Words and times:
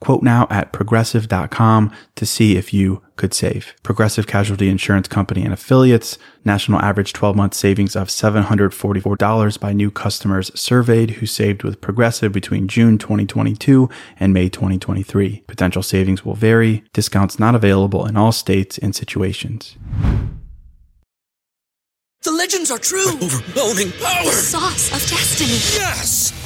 Quote 0.00 0.22
now 0.22 0.46
at 0.50 0.72
progressive.com 0.72 1.92
to 2.16 2.26
see 2.26 2.56
if 2.56 2.72
you 2.74 3.02
could 3.16 3.32
save. 3.32 3.74
Progressive 3.82 4.26
Casualty 4.26 4.68
Insurance 4.68 5.08
Company 5.08 5.42
and 5.42 5.52
affiliates, 5.52 6.18
national 6.44 6.80
average 6.80 7.12
12 7.12 7.34
month 7.34 7.54
savings 7.54 7.96
of 7.96 8.08
$744 8.08 9.60
by 9.60 9.72
new 9.72 9.90
customers 9.90 10.50
surveyed 10.54 11.12
who 11.12 11.26
saved 11.26 11.62
with 11.62 11.80
Progressive 11.80 12.32
between 12.32 12.68
June 12.68 12.98
2022 12.98 13.88
and 14.20 14.34
May 14.34 14.48
2023. 14.48 15.44
Potential 15.46 15.82
savings 15.82 16.24
will 16.24 16.34
vary, 16.34 16.84
discounts 16.92 17.38
not 17.38 17.54
available 17.54 18.06
in 18.06 18.16
all 18.16 18.32
states 18.32 18.78
and 18.78 18.94
situations. 18.94 19.76
The 22.22 22.32
legends 22.32 22.70
are 22.72 22.78
true. 22.78 23.12
Overwhelming 23.22 23.92
power! 23.92 24.24
The 24.24 24.32
sauce 24.32 24.88
of 24.88 25.08
destiny. 25.08 25.60
Yes! 25.80 26.45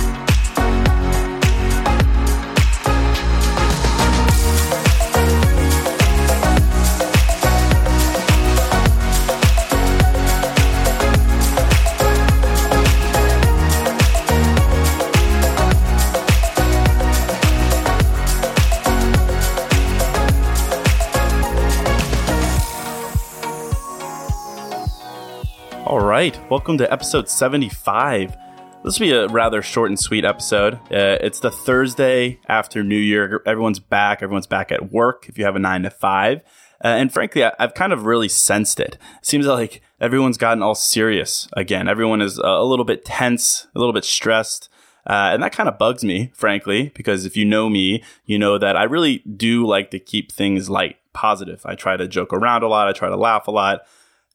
Right, 26.21 26.51
welcome 26.51 26.77
to 26.77 26.93
episode 26.93 27.27
75. 27.27 28.37
This 28.83 28.99
will 28.99 29.07
be 29.07 29.11
a 29.11 29.27
rather 29.29 29.63
short 29.63 29.89
and 29.89 29.99
sweet 29.99 30.23
episode. 30.23 30.75
Uh, 30.75 31.17
it's 31.19 31.39
the 31.39 31.49
Thursday 31.49 32.39
after 32.47 32.83
New 32.83 32.95
Year. 32.95 33.41
Everyone's 33.47 33.79
back. 33.79 34.21
Everyone's 34.21 34.45
back 34.45 34.71
at 34.71 34.91
work 34.91 35.27
if 35.27 35.39
you 35.39 35.45
have 35.45 35.55
a 35.55 35.59
nine 35.59 35.81
to 35.81 35.89
five. 35.89 36.43
Uh, 36.85 36.89
and 36.89 37.11
frankly, 37.11 37.43
I, 37.43 37.53
have 37.57 37.73
kind 37.73 37.91
of 37.91 38.05
really 38.05 38.29
sensed 38.29 38.79
it. 38.79 38.99
It 39.17 39.25
seems 39.25 39.47
like 39.47 39.81
everyone's 39.99 40.37
gotten 40.37 40.61
all 40.61 40.75
serious 40.75 41.47
again. 41.53 41.87
Everyone 41.87 42.21
is 42.21 42.37
a 42.37 42.61
little 42.61 42.85
bit 42.85 43.03
tense, 43.03 43.65
a 43.73 43.79
little 43.79 43.91
bit 43.91 44.05
stressed. 44.05 44.69
Uh, 45.07 45.31
and 45.33 45.41
that 45.41 45.53
kind 45.53 45.67
of 45.67 45.79
bugs 45.79 46.03
me, 46.03 46.29
frankly, 46.35 46.91
because 46.93 47.25
if 47.25 47.35
you 47.35 47.45
know 47.45 47.67
me, 47.67 48.03
you 48.27 48.37
know 48.37 48.59
that 48.59 48.77
I 48.77 48.83
really 48.83 49.23
do 49.35 49.65
like 49.65 49.89
to 49.89 49.97
keep 49.97 50.31
things 50.31 50.69
light, 50.69 50.97
positive. 51.13 51.65
I 51.65 51.73
try 51.73 51.97
to 51.97 52.07
joke 52.07 52.31
around 52.31 52.61
a 52.61 52.67
lot. 52.67 52.87
I 52.87 52.91
try 52.91 53.09
to 53.09 53.17
laugh 53.17 53.47
a 53.47 53.51
lot 53.51 53.81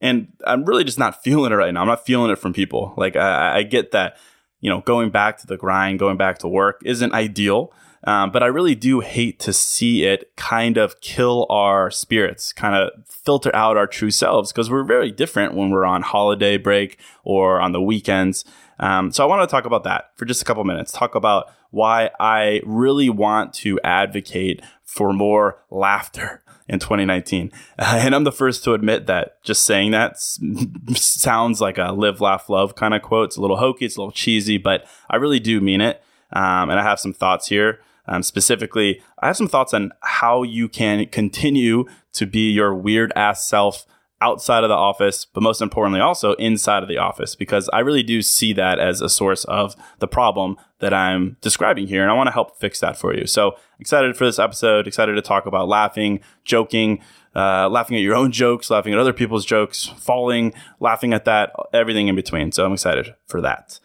and 0.01 0.33
I'm 0.47 0.65
really 0.65 0.85
just 0.85 0.99
not 0.99 1.23
feeling 1.23 1.53
it 1.53 1.57
right 1.57 1.73
now. 1.73 1.81
I'm 1.81 1.87
not 1.87 2.05
feeling 2.05 2.31
it 2.31 2.39
from 2.39 2.53
people. 2.53 2.95
Like 2.97 3.17
I, 3.17 3.59
I 3.59 3.63
get 3.63 3.93
that, 3.93 4.17
you 4.61 4.71
know, 4.71 4.81
going 4.81 5.11
back 5.11 5.39
to 5.39 5.47
the 5.47 5.57
grind, 5.57 5.99
going 5.99 6.17
back 6.17 6.39
to 6.39 6.49
work 6.49 6.83
isn't 6.85 7.13
ideal. 7.13 7.73
Um, 8.05 8.31
but 8.31 8.43
I 8.43 8.47
really 8.47 8.75
do 8.75 9.01
hate 9.01 9.39
to 9.41 9.53
see 9.53 10.05
it 10.05 10.35
kind 10.37 10.77
of 10.77 11.01
kill 11.01 11.47
our 11.51 11.91
spirits, 11.91 12.53
kind 12.53 12.75
of 12.75 13.07
filter 13.07 13.55
out 13.55 13.77
our 13.77 13.87
true 13.87 14.11
selves 14.11 14.53
because 14.53 14.71
we're 14.71 14.85
very 14.85 15.11
different 15.11 15.55
when 15.55 15.71
we're 15.71 15.85
on 15.85 16.03
holiday 16.03 16.57
break 16.57 16.99
or 17.25 17.61
on 17.61 17.73
the 17.73 17.83
weekends. 17.83 18.45
Um, 18.79 19.11
so 19.11 19.25
I 19.25 19.27
want 19.27 19.49
to 19.49 19.53
talk 19.53 19.65
about 19.65 19.85
that 19.85 20.11
for 20.15 20.25
just 20.25 20.43
a 20.43 20.45
couple 20.45 20.63
minutes. 20.65 20.93
Talk 20.93 21.15
about 21.15 21.51
why 21.71 22.11
I 22.21 22.61
really 22.65 23.11
want 23.11 23.53
to 23.55 23.81
advocate 23.83 24.63
for 24.85 25.13
more 25.13 25.59
laughter 25.71 26.43
in 26.69 26.79
2019. 26.79 27.51
Uh, 27.79 28.01
and 28.03 28.15
I'm 28.15 28.25
the 28.25 28.33
first 28.33 28.65
to 28.65 28.75
admit 28.75 29.07
that 29.07 29.43
just 29.43 29.65
saying 29.65 29.93
that 29.93 30.19
sounds 30.95 31.61
like 31.61 31.79
a 31.79 31.93
live, 31.93 32.21
laugh, 32.21 32.49
love 32.49 32.75
kind 32.75 32.95
of 32.95 33.03
quote. 33.03 33.31
It's 33.31 33.37
a 33.37 33.41
little 33.41 33.57
hokey, 33.57 33.87
it's 33.87 33.97
a 33.97 34.01
little 34.01 34.13
cheesy, 34.13 34.59
but 34.59 34.87
I 35.11 35.17
really 35.17 35.41
do 35.41 35.61
mean 35.61 35.81
it. 35.81 36.03
Um, 36.33 36.71
and 36.71 36.79
I 36.79 36.83
have 36.83 37.01
some 37.01 37.13
thoughts 37.13 37.49
here. 37.49 37.81
Um, 38.09 38.23
specifically, 38.23 39.03
I 39.19 39.27
have 39.27 39.37
some 39.37 39.49
thoughts 39.49 39.75
on 39.75 39.93
how 40.03 40.43
you 40.43 40.69
can 40.69 41.07
continue 41.07 41.87
to 42.13 42.27
be 42.27 42.51
your 42.51 42.75
weird 42.75 43.13
ass 43.17 43.47
self 43.47 43.87
outside 44.21 44.65
of 44.65 44.69
the 44.69 44.75
office, 44.75 45.27
but 45.27 45.43
most 45.43 45.61
importantly, 45.61 46.01
also 46.01 46.33
inside 46.35 46.83
of 46.83 46.89
the 46.89 46.97
office, 46.97 47.35
because 47.35 47.69
I 47.73 47.81
really 47.81 48.03
do 48.03 48.23
see 48.23 48.53
that 48.55 48.79
as 48.79 49.03
a 49.03 49.09
source 49.09 49.45
of 49.45 49.77
the 49.99 50.09
problem 50.09 50.57
that 50.79 50.95
I'm 50.95 51.37
describing 51.43 51.87
here. 51.87 52.03
And 52.03 52.11
I 52.11 52.15
want 52.15 52.29
to 52.29 52.33
help 52.33 52.59
fix 52.59 52.81
that 52.81 52.97
for 52.97 53.15
you. 53.15 53.27
So 53.27 53.57
excited 53.79 54.17
for 54.17 54.25
this 54.25 54.39
episode, 54.39 54.87
excited 54.87 55.15
to 55.15 55.23
talk 55.23 55.45
about 55.45 55.69
laughing, 55.69 56.21
joking, 56.45 57.03
uh, 57.35 57.69
laughing 57.69 57.97
at 57.99 58.03
your 58.03 58.15
own 58.15 58.33
jokes, 58.33 58.71
laughing 58.71 58.95
at 58.95 58.99
other 58.99 59.13
people's 59.13 59.45
jokes, 59.45 59.85
falling, 59.85 60.55
laughing 60.81 61.13
at 61.13 61.27
that, 61.27 61.53
everything 61.75 62.09
in 62.09 62.17
between. 62.17 62.53
So 62.53 62.65
I'm 62.65 62.73
excited 62.73 63.15
for 63.27 63.43
that. 63.43 63.79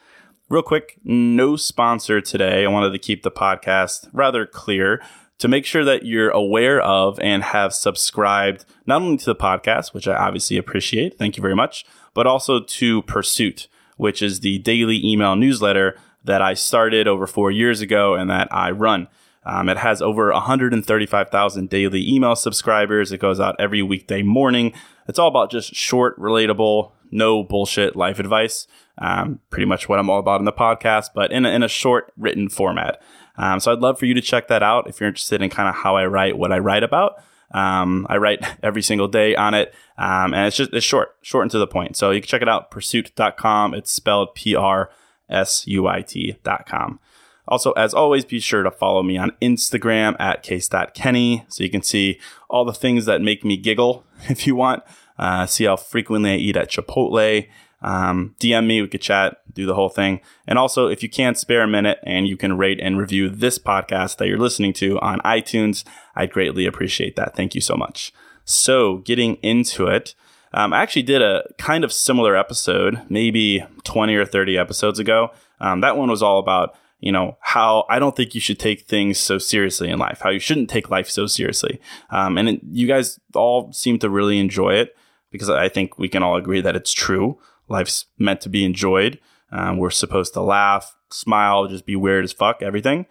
Real 0.51 0.62
quick, 0.62 0.97
no 1.06 1.56
sponsor 1.56 2.19
today. 2.19 2.66
I 2.66 2.67
wanted 2.67 2.91
to 2.91 3.00
keep 3.00 3.23
the 3.23 3.31
podcast 3.31 4.09
rather 4.12 4.45
clear 4.45 5.01
to 5.38 5.47
make 5.47 5.66
sure 5.66 5.85
that 5.85 6.06
you're 6.06 6.29
aware 6.29 6.81
of 6.81 7.17
and 7.22 7.41
have 7.41 7.73
subscribed 7.73 8.66
not 8.85 9.01
only 9.01 9.16
to 9.16 9.25
the 9.28 9.34
podcast, 9.34 9.94
which 9.94 10.09
I 10.09 10.16
obviously 10.17 10.57
appreciate, 10.57 11.17
thank 11.17 11.38
you 11.38 11.41
very 11.41 11.56
much, 11.56 11.85
but 12.13 12.28
also 12.28 12.59
to 12.59 13.01
PRSUIT, 13.03 13.67
which 13.95 14.22
is 14.22 14.41
the 14.41 14.59
daily 14.59 15.00
email 15.09 15.38
newsletter 15.38 15.97
that 16.25 16.41
I 16.41 16.53
started 16.53 17.07
over 17.07 17.28
four 17.28 17.50
years 17.50 17.79
ago 17.79 18.16
and 18.16 18.29
that 18.29 18.53
I 18.53 18.72
run. 18.72 19.07
Um, 19.45 19.69
it 19.69 19.78
has 19.78 20.01
over 20.01 20.33
135,000 20.33 21.69
daily 21.69 22.13
email 22.13 22.35
subscribers. 22.35 23.13
It 23.13 23.22
goes 23.22 23.39
out 23.39 23.56
every 23.57 23.83
weekday 23.83 24.22
morning. 24.22 24.73
It's 25.07 25.18
all 25.18 25.29
about 25.29 25.50
just 25.50 25.73
short, 25.73 26.19
relatable, 26.19 26.91
no 27.09 27.41
bullshit 27.41 27.95
life 27.95 28.19
advice. 28.19 28.68
Um, 28.97 29.40
pretty 29.50 29.66
much 29.66 29.90
what 29.90 30.00
I'm 30.00 30.09
all 30.09 30.19
about 30.19 30.40
in 30.40 30.46
the 30.46 30.53
podcast, 30.53 31.09
but 31.16 31.31
in 31.31 31.46
a, 31.46 31.50
in 31.50 31.63
a 31.63 31.68
short 31.68 32.13
written 32.18 32.50
format. 32.50 33.02
Um, 33.38 33.59
so 33.59 33.72
I'd 33.72 33.79
love 33.79 33.97
for 33.97 34.06
you 34.06 34.13
to 34.13 34.22
check 34.22 34.47
that 34.50 34.62
out 34.62 34.88
if 34.88 35.00
you're 35.00 35.09
interested 35.09 35.41
in 35.41 35.50
kind 35.50 35.69
of 35.69 35.75
how 35.75 35.96
I 35.96 36.06
write, 36.06 36.38
what 36.38 36.52
I 36.52 36.59
write 36.59 36.84
about. 36.84 37.24
Um, 37.53 38.06
I 38.09 38.18
write 38.18 38.46
every 38.63 38.81
single 38.81 39.07
day 39.07 39.35
on 39.35 39.53
it, 39.53 39.74
um, 39.97 40.34
and 40.34 40.47
it's 40.47 40.57
just 40.57 40.74
it's 40.74 40.85
short, 40.85 41.16
short 41.22 41.44
and 41.44 41.51
to 41.51 41.59
the 41.59 41.68
point. 41.68 41.97
So 41.97 42.12
you 42.12 42.22
can 42.22 42.28
check 42.28 42.41
it 42.41 42.50
out, 42.50 42.72
prsuit.com. 42.72 43.74
It's 43.74 43.91
spelled 43.91 44.35
P 44.35 44.56
R 44.56 44.90
S 45.30 45.66
U 45.68 45.88
I 45.88 46.01
T.com. 46.01 47.00
Also, 47.47 47.72
as 47.74 47.94
always, 47.94 48.24
be 48.24 48.40
sure 48.40 48.63
to 48.63 48.72
follow 48.72 49.03
me 49.03 49.18
on 49.18 49.31
Instagram 49.41 50.15
at 50.19 50.44
case.kenny 50.44 51.45
so 51.50 51.63
you 51.63 51.69
can 51.69 51.81
see 51.81 52.19
all 52.50 52.63
the 52.63 52.74
things 52.74 53.06
that 53.06 53.21
make 53.21 53.44
me 53.44 53.57
giggle 53.57 54.06
if 54.30 54.45
you 54.45 54.56
want. 54.56 54.83
Uh, 55.18 55.45
see 55.45 55.65
how 55.65 55.75
frequently 55.75 56.31
I 56.31 56.38
eat 56.38 56.56
at 56.56 56.69
Chipotle. 56.69 57.48
Um, 57.81 58.36
DM 58.39 58.68
me, 58.68 58.81
we 58.81 58.88
could 58.88 59.01
chat, 59.01 59.38
do 59.54 59.66
the 59.66 59.74
whole 59.74 59.89
thing. 59.89 60.22
And 60.48 60.60
also, 60.60 60.88
if 60.88 61.01
you 61.01 61.10
can 61.10 61.36
spare 61.36 61.63
a 61.63 61.68
minute 61.68 62.00
and 62.04 62.28
you 62.28 62.38
can 62.38 62.57
rate 62.57 62.80
and 62.81 62.98
review 62.98 63.30
this 63.30 63.57
podcast 63.57 64.18
that 64.18 64.28
you're 64.28 64.38
listening 64.38 64.74
to 64.74 65.00
on 65.00 65.19
iTunes, 65.22 65.83
I'd 66.16 66.31
greatly 66.31 66.66
appreciate 66.66 67.16
that. 67.16 67.36
Thank 67.36 67.56
you 67.56 67.62
so 67.62 67.75
much. 67.75 68.13
So, 68.45 68.98
getting 68.98 69.36
into 69.36 69.88
it, 69.88 70.16
um, 70.54 70.74
I 70.74 70.81
actually 70.81 71.04
did 71.04 71.22
a 71.22 71.44
kind 71.57 71.83
of 71.83 71.94
similar 71.94 72.36
episode, 72.36 73.01
maybe 73.10 73.63
20 73.84 74.16
or 74.16 74.25
30 74.25 74.57
episodes 74.57 75.00
ago. 75.00 75.31
Um, 75.60 75.81
that 75.81 75.95
one 75.95 76.10
was 76.10 76.22
all 76.22 76.39
about, 76.39 76.75
you 77.00 77.12
know, 77.12 77.38
how 77.39 77.86
I 77.89 78.00
don't 78.00 78.16
think 78.16 78.36
you 78.36 78.42
should 78.42 78.60
take 78.60 78.81
things 78.81 79.18
so 79.18 79.38
seriously 79.38 79.89
in 79.89 79.98
life, 80.00 80.19
how 80.22 80.30
you 80.30 80.39
shouldn't 80.39 80.69
take 80.69 80.89
life 80.89 81.10
so 81.10 81.25
seriously. 81.27 81.80
Um, 82.10 82.38
and 82.38 82.50
it, 82.50 82.62
you 82.69 82.88
guys 82.88 83.19
all 83.34 83.72
seem 83.72 83.98
to 84.00 84.10
really 84.10 84.39
enjoy 84.39 84.74
it 84.74 84.95
because 85.31 85.50
I 85.50 85.69
think 85.69 85.98
we 85.98 86.10
can 86.10 86.24
all 86.24 86.36
agree 86.36 86.62
that 86.62 86.75
it's 86.75 86.92
true. 86.92 87.39
Life's 87.71 88.06
meant 88.18 88.41
to 88.41 88.50
be 88.50 88.65
enjoyed. 88.65 89.19
Um, 89.51 89.77
we're 89.77 89.89
supposed 89.89 90.33
to 90.33 90.41
laugh, 90.41 90.95
smile, 91.09 91.68
just 91.68 91.85
be 91.85 91.95
weird 91.95 92.23
as 92.23 92.33
fuck, 92.33 92.62
everything. 92.62 93.06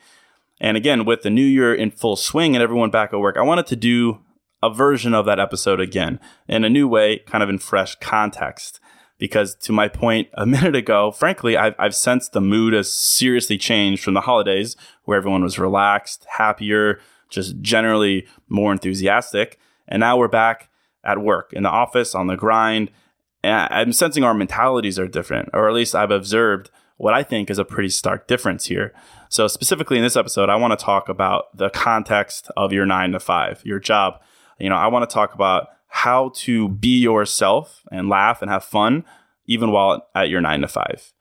And 0.60 0.76
again, 0.76 1.04
with 1.04 1.22
the 1.22 1.30
new 1.30 1.44
year 1.44 1.74
in 1.74 1.90
full 1.90 2.16
swing 2.16 2.54
and 2.54 2.62
everyone 2.62 2.90
back 2.90 3.12
at 3.12 3.18
work, 3.18 3.36
I 3.36 3.42
wanted 3.42 3.66
to 3.68 3.76
do 3.76 4.20
a 4.62 4.72
version 4.72 5.14
of 5.14 5.24
that 5.24 5.40
episode 5.40 5.80
again 5.80 6.20
in 6.46 6.64
a 6.64 6.70
new 6.70 6.86
way, 6.86 7.20
kind 7.26 7.42
of 7.42 7.48
in 7.48 7.58
fresh 7.58 7.94
context. 7.96 8.78
Because 9.18 9.54
to 9.56 9.72
my 9.72 9.88
point 9.88 10.28
a 10.34 10.46
minute 10.54 10.76
ago, 10.76 11.10
frankly, 11.10 11.56
I've, 11.56 11.74
I've 11.78 11.94
sensed 11.94 12.32
the 12.32 12.40
mood 12.40 12.74
has 12.74 12.92
seriously 12.92 13.58
changed 13.58 14.02
from 14.02 14.14
the 14.14 14.22
holidays 14.22 14.76
where 15.04 15.16
everyone 15.16 15.42
was 15.42 15.58
relaxed, 15.58 16.26
happier, 16.36 17.00
just 17.30 17.60
generally 17.60 18.26
more 18.48 18.72
enthusiastic. 18.72 19.58
And 19.88 20.00
now 20.00 20.18
we're 20.18 20.28
back 20.28 20.68
at 21.04 21.18
work, 21.18 21.52
in 21.52 21.62
the 21.62 21.70
office, 21.70 22.14
on 22.14 22.26
the 22.26 22.36
grind. 22.36 22.90
I'm 23.42 23.92
sensing 23.92 24.24
our 24.24 24.34
mentalities 24.34 24.98
are 24.98 25.08
different, 25.08 25.50
or 25.52 25.68
at 25.68 25.74
least 25.74 25.94
I've 25.94 26.10
observed 26.10 26.70
what 26.96 27.14
I 27.14 27.22
think 27.22 27.48
is 27.48 27.58
a 27.58 27.64
pretty 27.64 27.88
stark 27.88 28.26
difference 28.26 28.66
here. 28.66 28.92
So, 29.30 29.48
specifically 29.48 29.96
in 29.96 30.02
this 30.02 30.16
episode, 30.16 30.50
I 30.50 30.56
want 30.56 30.78
to 30.78 30.84
talk 30.84 31.08
about 31.08 31.56
the 31.56 31.70
context 31.70 32.50
of 32.56 32.72
your 32.72 32.84
nine 32.84 33.12
to 33.12 33.20
five, 33.20 33.62
your 33.64 33.78
job. 33.78 34.20
You 34.58 34.68
know, 34.68 34.76
I 34.76 34.88
want 34.88 35.08
to 35.08 35.12
talk 35.12 35.34
about 35.34 35.68
how 35.86 36.32
to 36.36 36.68
be 36.68 37.00
yourself 37.00 37.82
and 37.90 38.08
laugh 38.08 38.42
and 38.42 38.50
have 38.50 38.64
fun, 38.64 39.04
even 39.46 39.70
while 39.70 40.06
at 40.14 40.28
your 40.28 40.40
nine 40.40 40.60
to 40.60 40.68
five. 40.68 41.12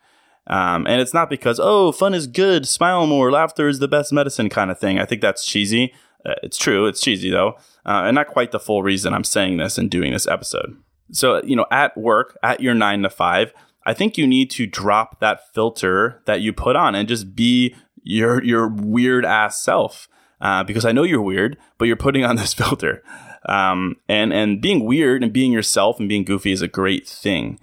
Um, 0.47 0.85
and 0.87 0.99
it's 0.99 1.13
not 1.13 1.29
because, 1.29 1.59
oh, 1.61 1.91
fun 1.91 2.13
is 2.13 2.27
good, 2.27 2.67
smile 2.67 3.05
more, 3.05 3.31
laughter 3.31 3.67
is 3.67 3.79
the 3.79 3.87
best 3.87 4.11
medicine 4.11 4.49
kind 4.49 4.71
of 4.71 4.79
thing. 4.79 4.99
I 4.99 5.05
think 5.05 5.21
that's 5.21 5.45
cheesy. 5.45 5.93
Uh, 6.25 6.33
it's 6.43 6.57
true, 6.57 6.87
it's 6.87 6.99
cheesy 6.99 7.29
though, 7.29 7.55
uh, 7.85 8.03
and 8.05 8.15
not 8.15 8.27
quite 8.27 8.51
the 8.51 8.59
full 8.59 8.83
reason 8.83 9.13
I'm 9.13 9.23
saying 9.23 9.57
this 9.57 9.77
and 9.77 9.89
doing 9.89 10.11
this 10.11 10.27
episode. 10.27 10.75
So, 11.11 11.41
you 11.43 11.55
know, 11.55 11.65
at 11.71 11.97
work, 11.97 12.37
at 12.43 12.61
your 12.61 12.73
nine 12.73 13.01
to 13.03 13.09
five, 13.09 13.53
I 13.85 13.93
think 13.93 14.17
you 14.17 14.27
need 14.27 14.51
to 14.51 14.67
drop 14.67 15.19
that 15.19 15.53
filter 15.53 16.21
that 16.25 16.41
you 16.41 16.53
put 16.53 16.75
on 16.75 16.95
and 16.95 17.07
just 17.07 17.35
be 17.35 17.75
your 18.03 18.43
your 18.43 18.67
weird 18.67 19.25
ass 19.25 19.61
self. 19.63 20.07
Uh, 20.41 20.63
because 20.63 20.85
I 20.85 20.93
know 20.93 21.03
you're 21.03 21.21
weird, 21.21 21.57
but 21.77 21.85
you're 21.85 21.97
putting 21.97 22.23
on 22.23 22.37
this 22.37 22.53
filter. 22.61 23.03
Um, 23.47 23.95
and 24.07 24.33
and 24.33 24.61
being 24.61 24.85
weird 24.85 25.23
and 25.23 25.33
being 25.33 25.51
yourself 25.51 25.99
and 25.99 26.09
being 26.09 26.23
goofy 26.23 26.51
is 26.51 26.61
a 26.61 26.67
great 26.67 27.07
thing. 27.07 27.59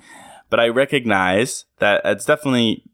But 0.50 0.60
I 0.60 0.68
recognize 0.68 1.64
that 1.78 2.02
it's 2.04 2.24
definitely 2.24 2.84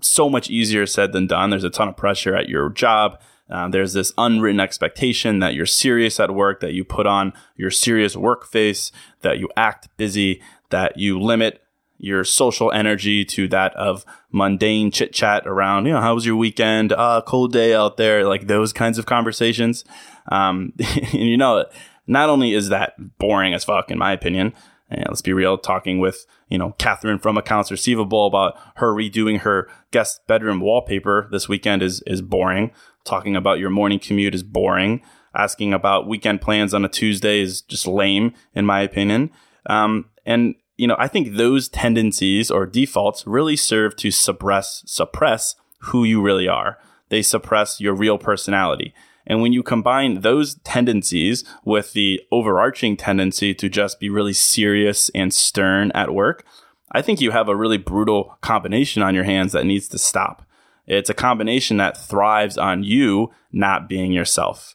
so 0.00 0.28
much 0.28 0.50
easier 0.50 0.86
said 0.86 1.12
than 1.12 1.26
done. 1.26 1.50
There's 1.50 1.64
a 1.64 1.70
ton 1.70 1.88
of 1.88 1.96
pressure 1.96 2.36
at 2.36 2.48
your 2.48 2.70
job. 2.70 3.20
Um, 3.48 3.70
there's 3.70 3.92
this 3.92 4.12
unwritten 4.18 4.60
expectation 4.60 5.38
that 5.38 5.54
you're 5.54 5.66
serious 5.66 6.18
at 6.18 6.34
work, 6.34 6.60
that 6.60 6.72
you 6.72 6.84
put 6.84 7.06
on 7.06 7.32
your 7.56 7.70
serious 7.70 8.16
work 8.16 8.46
face, 8.46 8.90
that 9.22 9.38
you 9.38 9.48
act 9.56 9.88
busy, 9.96 10.42
that 10.70 10.98
you 10.98 11.20
limit 11.20 11.62
your 11.98 12.24
social 12.24 12.70
energy 12.72 13.24
to 13.24 13.48
that 13.48 13.74
of 13.74 14.04
mundane 14.30 14.90
chit 14.90 15.12
chat 15.12 15.46
around, 15.46 15.86
you 15.86 15.92
know, 15.92 16.00
how 16.00 16.14
was 16.14 16.26
your 16.26 16.36
weekend? 16.36 16.92
Uh, 16.92 17.22
cold 17.26 17.52
day 17.52 17.74
out 17.74 17.96
there, 17.96 18.26
like 18.26 18.46
those 18.46 18.72
kinds 18.72 18.98
of 18.98 19.06
conversations. 19.06 19.84
Um, 20.30 20.72
and 20.78 21.12
you 21.12 21.36
know, 21.36 21.64
not 22.06 22.28
only 22.28 22.52
is 22.52 22.68
that 22.68 22.94
boring 23.18 23.54
as 23.54 23.64
fuck, 23.64 23.90
in 23.90 23.98
my 23.98 24.12
opinion, 24.12 24.52
and 24.88 25.06
let's 25.08 25.22
be 25.22 25.32
real, 25.32 25.58
talking 25.58 25.98
with, 25.98 26.26
you 26.48 26.58
know, 26.58 26.72
Catherine 26.78 27.18
from 27.18 27.36
Accounts 27.36 27.70
Receivable 27.70 28.26
about 28.26 28.56
her 28.76 28.92
redoing 28.92 29.40
her 29.40 29.68
guest 29.90 30.20
bedroom 30.28 30.60
wallpaper 30.60 31.28
this 31.32 31.48
weekend 31.48 31.82
is, 31.82 32.02
is 32.06 32.22
boring. 32.22 32.70
Talking 33.06 33.36
about 33.36 33.58
your 33.58 33.70
morning 33.70 33.98
commute 33.98 34.34
is 34.34 34.42
boring. 34.42 35.00
Asking 35.34 35.72
about 35.72 36.08
weekend 36.08 36.40
plans 36.40 36.74
on 36.74 36.84
a 36.84 36.88
Tuesday 36.88 37.40
is 37.40 37.62
just 37.62 37.86
lame, 37.86 38.34
in 38.54 38.66
my 38.66 38.80
opinion. 38.80 39.30
Um, 39.66 40.06
and 40.24 40.54
you 40.76 40.86
know, 40.86 40.96
I 40.98 41.08
think 41.08 41.36
those 41.36 41.68
tendencies 41.68 42.50
or 42.50 42.66
defaults 42.66 43.26
really 43.26 43.56
serve 43.56 43.96
to 43.96 44.10
suppress 44.10 44.82
suppress 44.86 45.54
who 45.78 46.04
you 46.04 46.20
really 46.20 46.48
are. 46.48 46.78
They 47.08 47.22
suppress 47.22 47.80
your 47.80 47.94
real 47.94 48.18
personality. 48.18 48.92
And 49.26 49.40
when 49.40 49.52
you 49.52 49.62
combine 49.62 50.20
those 50.20 50.56
tendencies 50.64 51.44
with 51.64 51.92
the 51.92 52.20
overarching 52.30 52.96
tendency 52.96 53.54
to 53.54 53.68
just 53.68 53.98
be 53.98 54.08
really 54.08 54.32
serious 54.32 55.10
and 55.14 55.32
stern 55.32 55.90
at 55.92 56.14
work, 56.14 56.44
I 56.92 57.02
think 57.02 57.20
you 57.20 57.32
have 57.32 57.48
a 57.48 57.56
really 57.56 57.78
brutal 57.78 58.36
combination 58.40 59.02
on 59.02 59.14
your 59.14 59.24
hands 59.24 59.52
that 59.52 59.66
needs 59.66 59.88
to 59.88 59.98
stop. 59.98 60.45
It's 60.86 61.10
a 61.10 61.14
combination 61.14 61.76
that 61.78 61.96
thrives 61.96 62.56
on 62.56 62.84
you 62.84 63.32
not 63.52 63.88
being 63.88 64.12
yourself. 64.12 64.74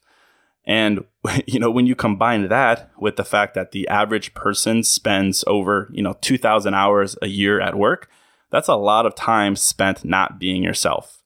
And 0.66 1.06
you 1.46 1.60
know, 1.60 1.72
when 1.72 1.88
you 1.88 1.96
combine 1.96 2.48
that 2.48 2.92
with 2.98 3.16
the 3.16 3.26
fact 3.26 3.54
that 3.56 3.72
the 3.72 3.88
average 3.88 4.34
person 4.34 4.84
spends 4.84 5.44
over, 5.48 5.90
you 5.92 6.04
know, 6.04 6.18
2000 6.22 6.74
hours 6.74 7.18
a 7.22 7.28
year 7.28 7.60
at 7.60 7.78
work, 7.78 8.10
that's 8.50 8.68
a 8.68 8.76
lot 8.76 9.06
of 9.06 9.16
time 9.16 9.56
spent 9.56 10.04
not 10.04 10.40
being 10.40 10.64
yourself. 10.64 11.24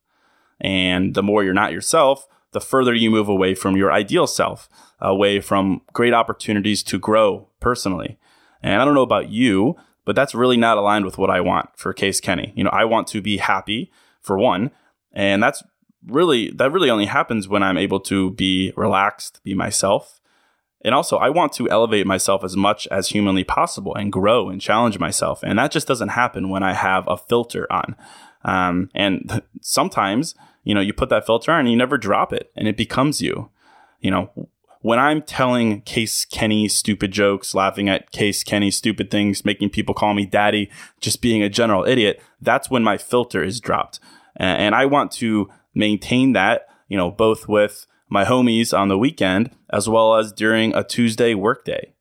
And 0.62 1.16
the 1.16 1.24
more 1.24 1.44
you're 1.44 1.54
not 1.54 1.74
yourself, 1.74 2.28
the 2.52 2.62
further 2.62 2.94
you 2.94 3.10
move 3.10 3.28
away 3.28 3.56
from 3.56 3.76
your 3.76 3.92
ideal 3.92 4.28
self, 4.28 4.70
away 5.02 5.42
from 5.42 5.82
great 5.92 6.14
opportunities 6.14 6.82
to 6.84 7.00
grow 7.00 7.50
personally. 7.60 8.18
And 8.64 8.82
I 8.82 8.86
don't 8.86 8.94
know 8.94 9.02
about 9.02 9.30
you, 9.30 9.76
but 10.06 10.16
that's 10.16 10.36
really 10.36 10.56
not 10.56 10.78
aligned 10.78 11.04
with 11.04 11.18
what 11.18 11.30
I 11.30 11.42
want 11.42 11.70
for 11.76 11.92
Case 11.94 12.22
Kenny. 12.22 12.54
You 12.56 12.64
know, 12.64 12.70
I 12.70 12.86
want 12.86 13.08
to 13.08 13.22
be 13.22 13.38
happy 13.38 13.92
for 14.26 14.38
one, 14.38 14.72
and 15.14 15.42
that's 15.42 15.64
really 16.06 16.52
that 16.52 16.72
really 16.72 16.90
only 16.90 17.06
happens 17.06 17.48
when 17.48 17.64
I'm 17.64 17.78
able 17.78 18.00
to 18.02 18.32
be 18.32 18.74
relaxed, 18.76 19.42
be 19.44 19.54
myself. 19.54 20.20
And 20.82 20.94
also, 20.94 21.18
I 21.18 21.30
want 21.30 21.52
to 21.54 21.70
elevate 21.70 22.06
myself 22.06 22.44
as 22.44 22.56
much 22.56 22.88
as 22.92 23.10
humanly 23.10 23.44
possible 23.44 23.96
and 23.96 24.12
grow 24.12 24.50
and 24.50 24.62
challenge 24.62 25.00
myself. 25.00 25.42
And 25.42 25.58
that 25.58 25.72
just 25.72 25.88
doesn't 25.88 26.10
happen 26.10 26.50
when 26.50 26.62
I 26.62 26.74
have 26.74 27.08
a 27.08 27.18
filter 27.18 27.66
on. 27.72 27.96
Um, 28.44 28.92
and 28.94 29.42
sometimes 29.62 30.36
you 30.66 30.74
know, 30.74 30.82
you 30.82 30.92
put 30.92 31.10
that 31.10 31.26
filter 31.26 31.52
on 31.52 31.62
and 31.62 31.72
you 31.72 31.78
never 31.78 31.98
drop 31.98 32.34
it 32.34 32.52
and 32.58 32.68
it 32.68 32.76
becomes 32.76 33.22
you. 33.22 33.50
You 34.02 34.12
know, 34.12 34.50
when 34.86 35.00
I'm 35.00 35.24
telling 35.24 35.82
Case 35.82 36.26
Kenny 36.26 36.68
stupid 36.68 37.12
jokes, 37.12 37.56
laughing 37.56 37.90
at 37.90 38.12
Case 38.12 38.44
Kenny 38.44 38.70
stupid 38.70 39.10
things, 39.10 39.44
making 39.44 39.72
people 39.72 39.96
call 39.96 40.14
me 40.14 40.28
daddy, 40.28 40.70
just 41.02 41.24
being 41.24 41.42
a 41.42 41.50
general 41.50 41.86
idiot, 41.86 42.22
that's 42.40 42.70
when 42.70 42.84
my 42.84 42.96
filter 42.96 43.44
is 43.44 43.60
dropped. 43.60 44.00
And 44.36 44.76
I 44.76 44.86
want 44.86 45.12
to 45.14 45.50
maintain 45.74 46.34
that, 46.34 46.68
you 46.88 46.98
know, 46.98 47.10
both 47.10 47.48
with 47.48 47.88
my 48.10 48.26
homies 48.26 48.78
on 48.78 48.90
the 48.90 48.98
weekend 49.00 49.50
as 49.72 49.90
well 49.90 50.18
as 50.18 50.32
during 50.32 50.76
a 50.76 50.84
Tuesday 50.84 51.34
workday. 51.34 51.96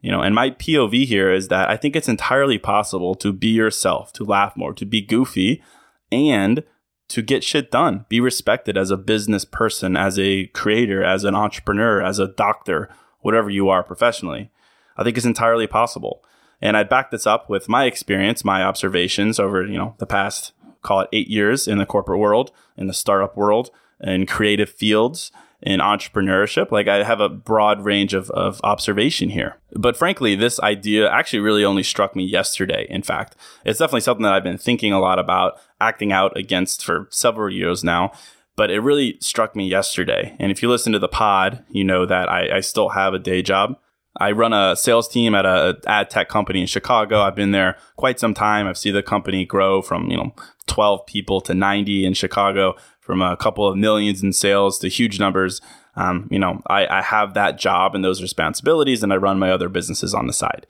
You 0.00 0.10
know, 0.10 0.22
and 0.22 0.34
my 0.34 0.48
POV 0.48 1.04
here 1.04 1.30
is 1.30 1.48
that 1.48 1.68
I 1.68 1.76
think 1.76 1.94
it's 1.94 2.08
entirely 2.08 2.56
possible 2.56 3.14
to 3.16 3.34
be 3.34 3.48
yourself, 3.48 4.14
to 4.14 4.24
laugh 4.24 4.56
more, 4.56 4.72
to 4.72 4.86
be 4.86 5.02
goofy, 5.02 5.62
and 6.10 6.64
to 7.10 7.22
get 7.22 7.44
shit 7.44 7.70
done, 7.70 8.06
be 8.08 8.20
respected 8.20 8.78
as 8.78 8.90
a 8.90 8.96
business 8.96 9.44
person, 9.44 9.96
as 9.96 10.18
a 10.18 10.46
creator, 10.48 11.02
as 11.04 11.24
an 11.24 11.34
entrepreneur, 11.34 12.00
as 12.00 12.18
a 12.18 12.28
doctor, 12.28 12.88
whatever 13.20 13.50
you 13.50 13.68
are 13.68 13.82
professionally. 13.82 14.50
I 14.96 15.02
think 15.02 15.18
is 15.18 15.26
entirely 15.26 15.66
possible. 15.66 16.22
And 16.62 16.76
I 16.76 16.84
back 16.84 17.10
this 17.10 17.26
up 17.26 17.50
with 17.50 17.68
my 17.68 17.84
experience, 17.84 18.44
my 18.44 18.62
observations 18.62 19.40
over, 19.40 19.66
you 19.66 19.76
know, 19.76 19.94
the 19.98 20.06
past, 20.06 20.52
call 20.82 21.00
it 21.00 21.08
eight 21.12 21.28
years 21.28 21.66
in 21.66 21.78
the 21.78 21.86
corporate 21.86 22.20
world, 22.20 22.52
in 22.76 22.86
the 22.86 22.94
startup 22.94 23.36
world, 23.36 23.70
in 24.00 24.26
creative 24.26 24.70
fields, 24.70 25.32
in 25.62 25.80
entrepreneurship. 25.80 26.70
Like 26.70 26.88
I 26.88 27.02
have 27.04 27.20
a 27.20 27.28
broad 27.28 27.84
range 27.84 28.14
of, 28.14 28.30
of 28.30 28.60
observation 28.64 29.30
here. 29.30 29.56
But 29.72 29.96
frankly, 29.96 30.34
this 30.34 30.58
idea 30.60 31.10
actually 31.10 31.40
really 31.40 31.64
only 31.64 31.82
struck 31.82 32.16
me 32.16 32.24
yesterday. 32.24 32.86
In 32.88 33.02
fact, 33.02 33.36
it's 33.64 33.78
definitely 33.78 34.00
something 34.00 34.24
that 34.24 34.32
I've 34.32 34.44
been 34.44 34.58
thinking 34.58 34.92
a 34.92 35.00
lot 35.00 35.18
about, 35.18 35.58
acting 35.80 36.12
out 36.12 36.36
against 36.36 36.84
for 36.84 37.08
several 37.10 37.52
years 37.52 37.84
now. 37.84 38.12
But 38.56 38.70
it 38.70 38.80
really 38.80 39.16
struck 39.20 39.54
me 39.56 39.68
yesterday. 39.68 40.36
And 40.38 40.50
if 40.50 40.62
you 40.62 40.68
listen 40.68 40.92
to 40.92 40.98
the 40.98 41.08
pod, 41.08 41.64
you 41.70 41.84
know 41.84 42.04
that 42.04 42.28
I, 42.28 42.56
I 42.56 42.60
still 42.60 42.90
have 42.90 43.14
a 43.14 43.18
day 43.18 43.42
job. 43.42 43.76
I 44.18 44.32
run 44.32 44.52
a 44.52 44.74
sales 44.76 45.08
team 45.08 45.34
at 45.34 45.46
a 45.46 45.78
ad 45.86 46.10
tech 46.10 46.28
company 46.28 46.60
in 46.60 46.66
Chicago. 46.66 47.20
I've 47.20 47.36
been 47.36 47.52
there 47.52 47.76
quite 47.96 48.18
some 48.18 48.34
time. 48.34 48.66
I've 48.66 48.76
seen 48.76 48.92
the 48.92 49.02
company 49.02 49.44
grow 49.44 49.82
from, 49.82 50.10
you 50.10 50.16
know, 50.16 50.34
12 50.66 51.06
people 51.06 51.40
to 51.42 51.54
90 51.54 52.04
in 52.04 52.14
Chicago 52.14 52.74
from 53.10 53.22
a 53.22 53.36
couple 53.36 53.66
of 53.66 53.76
millions 53.76 54.22
in 54.22 54.32
sales 54.32 54.78
to 54.78 54.88
huge 54.88 55.18
numbers. 55.18 55.60
Um, 55.96 56.28
you 56.30 56.38
know, 56.38 56.62
I, 56.68 56.86
I, 56.86 57.02
have 57.02 57.34
that 57.34 57.58
job 57.58 57.96
and 57.96 58.04
those 58.04 58.22
responsibilities, 58.22 59.02
and 59.02 59.12
I 59.12 59.16
run 59.16 59.36
my 59.36 59.50
other 59.50 59.68
businesses 59.68 60.14
on 60.14 60.28
the 60.28 60.32
side. 60.32 60.64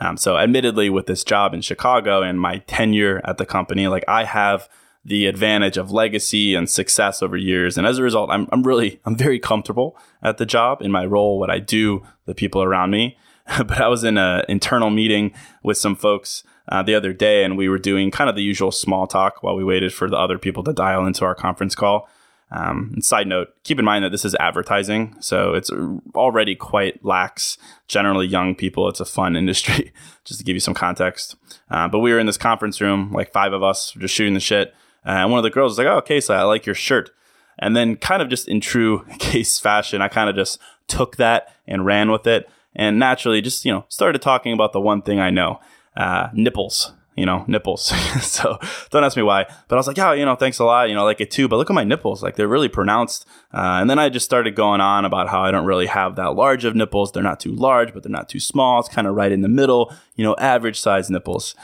Um, 0.00 0.16
so, 0.16 0.36
admittedly, 0.36 0.90
with 0.90 1.06
this 1.06 1.22
job 1.22 1.54
in 1.54 1.60
Chicago 1.60 2.20
and 2.20 2.40
my 2.40 2.58
tenure 2.66 3.20
at 3.22 3.38
the 3.38 3.46
company, 3.46 3.86
like 3.86 4.02
I 4.08 4.24
have 4.24 4.68
the 5.04 5.26
advantage 5.26 5.76
of 5.76 5.92
legacy 5.92 6.56
and 6.56 6.68
success 6.68 7.22
over 7.22 7.36
years, 7.36 7.78
and 7.78 7.86
as 7.86 7.98
a 7.98 8.02
result, 8.02 8.28
I'm 8.28 8.48
I'm 8.50 8.64
really 8.64 9.00
I'm 9.04 9.14
very 9.14 9.38
comfortable 9.38 9.96
at 10.20 10.38
the 10.38 10.46
job 10.46 10.82
in 10.82 10.90
my 10.90 11.06
role, 11.06 11.38
what 11.38 11.48
I 11.48 11.60
do, 11.60 12.02
the 12.26 12.34
people 12.34 12.60
around 12.60 12.90
me. 12.90 13.16
but 13.58 13.80
I 13.80 13.86
was 13.86 14.02
in 14.02 14.18
an 14.18 14.44
internal 14.48 14.90
meeting 14.90 15.32
with 15.62 15.78
some 15.78 15.94
folks 15.94 16.42
uh, 16.68 16.82
the 16.82 16.94
other 16.94 17.12
day, 17.12 17.44
and 17.44 17.56
we 17.56 17.68
were 17.68 17.78
doing 17.78 18.10
kind 18.10 18.30
of 18.30 18.36
the 18.36 18.42
usual 18.42 18.72
small 18.72 19.06
talk 19.06 19.42
while 19.42 19.56
we 19.56 19.64
waited 19.64 19.92
for 19.92 20.08
the 20.08 20.16
other 20.16 20.38
people 20.38 20.62
to 20.64 20.72
dial 20.72 21.06
into 21.06 21.24
our 21.24 21.34
conference 21.34 21.74
call. 21.74 22.08
Um, 22.50 22.90
and 22.94 23.04
side 23.04 23.26
note, 23.26 23.48
keep 23.64 23.78
in 23.78 23.84
mind 23.84 24.04
that 24.04 24.10
this 24.10 24.24
is 24.24 24.34
advertising, 24.36 25.16
so 25.20 25.54
it's 25.54 25.70
already 26.14 26.54
quite 26.54 27.04
lax. 27.04 27.58
Generally, 27.88 28.28
young 28.28 28.54
people, 28.54 28.88
it's 28.88 29.00
a 29.00 29.04
fun 29.04 29.34
industry, 29.36 29.92
just 30.24 30.40
to 30.40 30.44
give 30.44 30.54
you 30.54 30.60
some 30.60 30.74
context. 30.74 31.36
Uh, 31.70 31.88
but 31.88 31.98
we 31.98 32.12
were 32.12 32.18
in 32.18 32.26
this 32.26 32.38
conference 32.38 32.80
room, 32.80 33.12
like 33.12 33.32
five 33.32 33.52
of 33.52 33.62
us, 33.62 33.92
just 33.92 34.14
shooting 34.14 34.34
the 34.34 34.40
shit. 34.40 34.74
Uh, 35.06 35.10
and 35.10 35.30
one 35.30 35.38
of 35.38 35.42
the 35.42 35.50
girls 35.50 35.72
was 35.72 35.78
like, 35.78 35.86
"Oh, 35.86 36.20
so 36.20 36.34
I 36.34 36.42
like 36.42 36.64
your 36.64 36.74
shirt." 36.74 37.10
And 37.58 37.76
then, 37.76 37.96
kind 37.96 38.22
of 38.22 38.28
just 38.28 38.48
in 38.48 38.60
true 38.60 39.04
case 39.18 39.58
fashion, 39.58 40.00
I 40.00 40.08
kind 40.08 40.30
of 40.30 40.36
just 40.36 40.58
took 40.86 41.16
that 41.16 41.54
and 41.66 41.84
ran 41.84 42.10
with 42.10 42.26
it. 42.26 42.48
And 42.76 42.98
naturally, 42.98 43.40
just, 43.40 43.64
you 43.64 43.72
know, 43.72 43.84
started 43.88 44.20
talking 44.20 44.52
about 44.52 44.72
the 44.72 44.80
one 44.80 45.02
thing 45.02 45.20
I 45.20 45.30
know 45.30 45.60
uh, 45.96 46.28
nipples 46.32 46.92
you 47.16 47.26
know, 47.26 47.44
nipples. 47.46 47.82
so 48.22 48.58
don't 48.90 49.04
ask 49.04 49.16
me 49.16 49.22
why. 49.22 49.46
But 49.68 49.76
I 49.76 49.78
was 49.78 49.86
like, 49.86 49.96
yeah, 49.96 50.12
you 50.14 50.24
know, 50.24 50.34
thanks 50.34 50.58
a 50.58 50.64
lot. 50.64 50.88
You 50.88 50.94
know, 50.94 51.04
like 51.04 51.20
it 51.20 51.30
too. 51.30 51.48
But 51.48 51.56
look 51.56 51.70
at 51.70 51.74
my 51.74 51.84
nipples. 51.84 52.22
Like 52.22 52.36
they're 52.36 52.48
really 52.48 52.68
pronounced. 52.68 53.26
Uh, 53.52 53.78
and 53.80 53.88
then 53.88 53.98
I 53.98 54.08
just 54.08 54.24
started 54.24 54.56
going 54.56 54.80
on 54.80 55.04
about 55.04 55.28
how 55.28 55.42
I 55.42 55.50
don't 55.50 55.66
really 55.66 55.86
have 55.86 56.16
that 56.16 56.34
large 56.34 56.64
of 56.64 56.74
nipples. 56.74 57.12
They're 57.12 57.22
not 57.22 57.40
too 57.40 57.54
large, 57.54 57.94
but 57.94 58.02
they're 58.02 58.10
not 58.10 58.28
too 58.28 58.40
small. 58.40 58.80
It's 58.80 58.88
kind 58.88 59.06
of 59.06 59.14
right 59.14 59.30
in 59.32 59.42
the 59.42 59.48
middle, 59.48 59.94
you 60.16 60.24
know, 60.24 60.34
average 60.36 60.80
size 60.80 61.08
nipples. 61.08 61.54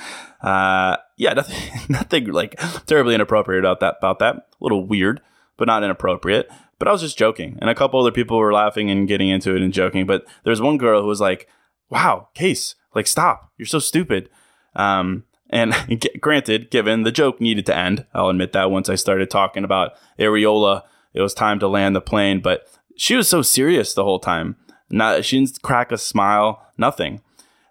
Uh, 0.40 0.96
yeah, 1.16 1.32
nothing, 1.34 1.80
nothing 1.88 2.26
like 2.26 2.58
terribly 2.86 3.14
inappropriate 3.14 3.64
about 3.64 3.80
that, 3.80 3.96
about 3.98 4.20
that. 4.20 4.36
A 4.36 4.42
little 4.60 4.86
weird, 4.86 5.20
but 5.56 5.66
not 5.66 5.82
inappropriate. 5.82 6.48
But 6.78 6.88
I 6.88 6.92
was 6.92 7.02
just 7.02 7.18
joking. 7.18 7.58
And 7.60 7.68
a 7.68 7.74
couple 7.74 8.00
other 8.00 8.12
people 8.12 8.38
were 8.38 8.52
laughing 8.52 8.90
and 8.90 9.08
getting 9.08 9.28
into 9.28 9.54
it 9.54 9.62
and 9.62 9.72
joking. 9.72 10.06
But 10.06 10.24
there's 10.44 10.62
one 10.62 10.78
girl 10.78 11.02
who 11.02 11.08
was 11.08 11.20
like, 11.20 11.46
wow, 11.90 12.28
Case, 12.34 12.74
like, 12.94 13.06
stop. 13.06 13.52
You're 13.58 13.66
so 13.66 13.78
stupid. 13.78 14.30
Um, 14.74 15.24
and 15.50 15.74
granted, 16.20 16.70
given 16.70 17.02
the 17.02 17.12
joke 17.12 17.40
needed 17.40 17.66
to 17.66 17.76
end, 17.76 18.06
I'll 18.14 18.28
admit 18.30 18.52
that 18.52 18.70
once 18.70 18.88
I 18.88 18.94
started 18.94 19.30
talking 19.30 19.64
about 19.64 19.92
areola, 20.18 20.84
it 21.12 21.20
was 21.20 21.34
time 21.34 21.58
to 21.58 21.68
land 21.68 21.94
the 21.94 22.00
plane. 22.00 22.40
But 22.40 22.66
she 22.96 23.16
was 23.16 23.28
so 23.28 23.42
serious 23.42 23.92
the 23.94 24.04
whole 24.04 24.20
time. 24.20 24.56
Not 24.88 25.24
she 25.24 25.38
didn't 25.38 25.62
crack 25.62 25.92
a 25.92 25.98
smile, 25.98 26.66
nothing. 26.78 27.20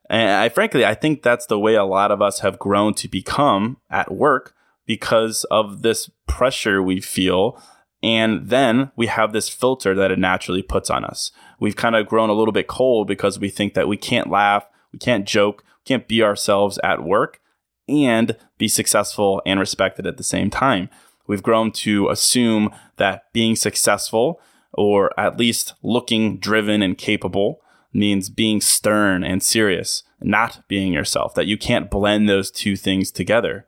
And 0.10 0.32
I 0.32 0.50
frankly, 0.50 0.86
I 0.86 0.96
think 0.96 1.22
that's 1.22 1.46
the 1.46 1.60
way 1.60 1.76
a 1.76 1.84
lot 1.84 2.12
of 2.12 2.22
us 2.22 2.40
have 2.40 2.60
grown 2.60 2.94
to 2.96 3.08
become 3.08 3.78
at 3.90 4.12
work 4.12 4.56
because 4.86 5.44
of 5.46 5.82
this 5.82 6.10
pressure 6.28 6.82
we 6.82 7.00
feel. 7.00 7.62
And 8.02 8.48
then 8.50 8.92
we 8.96 9.08
have 9.08 9.34
this 9.34 9.50
filter 9.50 9.94
that 9.96 10.12
it 10.12 10.20
naturally 10.20 10.62
puts 10.62 10.90
on 10.90 11.04
us. 11.04 11.32
We've 11.60 11.76
kind 11.76 11.96
of 11.96 12.08
grown 12.08 12.30
a 12.30 12.34
little 12.34 12.54
bit 12.54 12.68
cold 12.68 13.08
because 13.08 13.40
we 13.40 13.50
think 13.50 13.74
that 13.74 13.88
we 13.88 13.98
can't 13.98 14.30
laugh, 14.30 14.66
we 14.94 15.00
can't 15.00 15.28
joke, 15.28 15.64
we 15.84 15.88
can't 15.88 16.08
be 16.08 16.24
ourselves 16.24 16.80
at 16.84 17.04
work 17.04 17.42
and 17.90 18.38
be 18.58 18.68
successful 18.68 19.42
and 19.46 19.60
respected 19.60 20.06
at 20.06 20.18
the 20.18 20.24
same 20.24 20.50
time. 20.50 20.90
We've 21.28 21.44
grown 21.44 21.72
to 21.74 22.10
assume 22.10 22.72
that 22.98 23.32
being 23.34 23.56
successful 23.56 24.40
or 24.74 25.18
at 25.20 25.38
least 25.38 25.74
looking 25.84 26.38
driven 26.38 26.82
and 26.82 26.98
capable 26.98 27.62
means 27.92 28.30
being 28.30 28.62
stern 28.62 29.24
and 29.24 29.42
serious, 29.42 30.04
not 30.22 30.68
being 30.68 30.94
yourself, 30.94 31.34
that 31.34 31.48
you 31.48 31.58
can't 31.58 31.90
blend 31.90 32.30
those 32.30 32.52
two 32.52 32.76
things 32.76 33.12
together. 33.12 33.66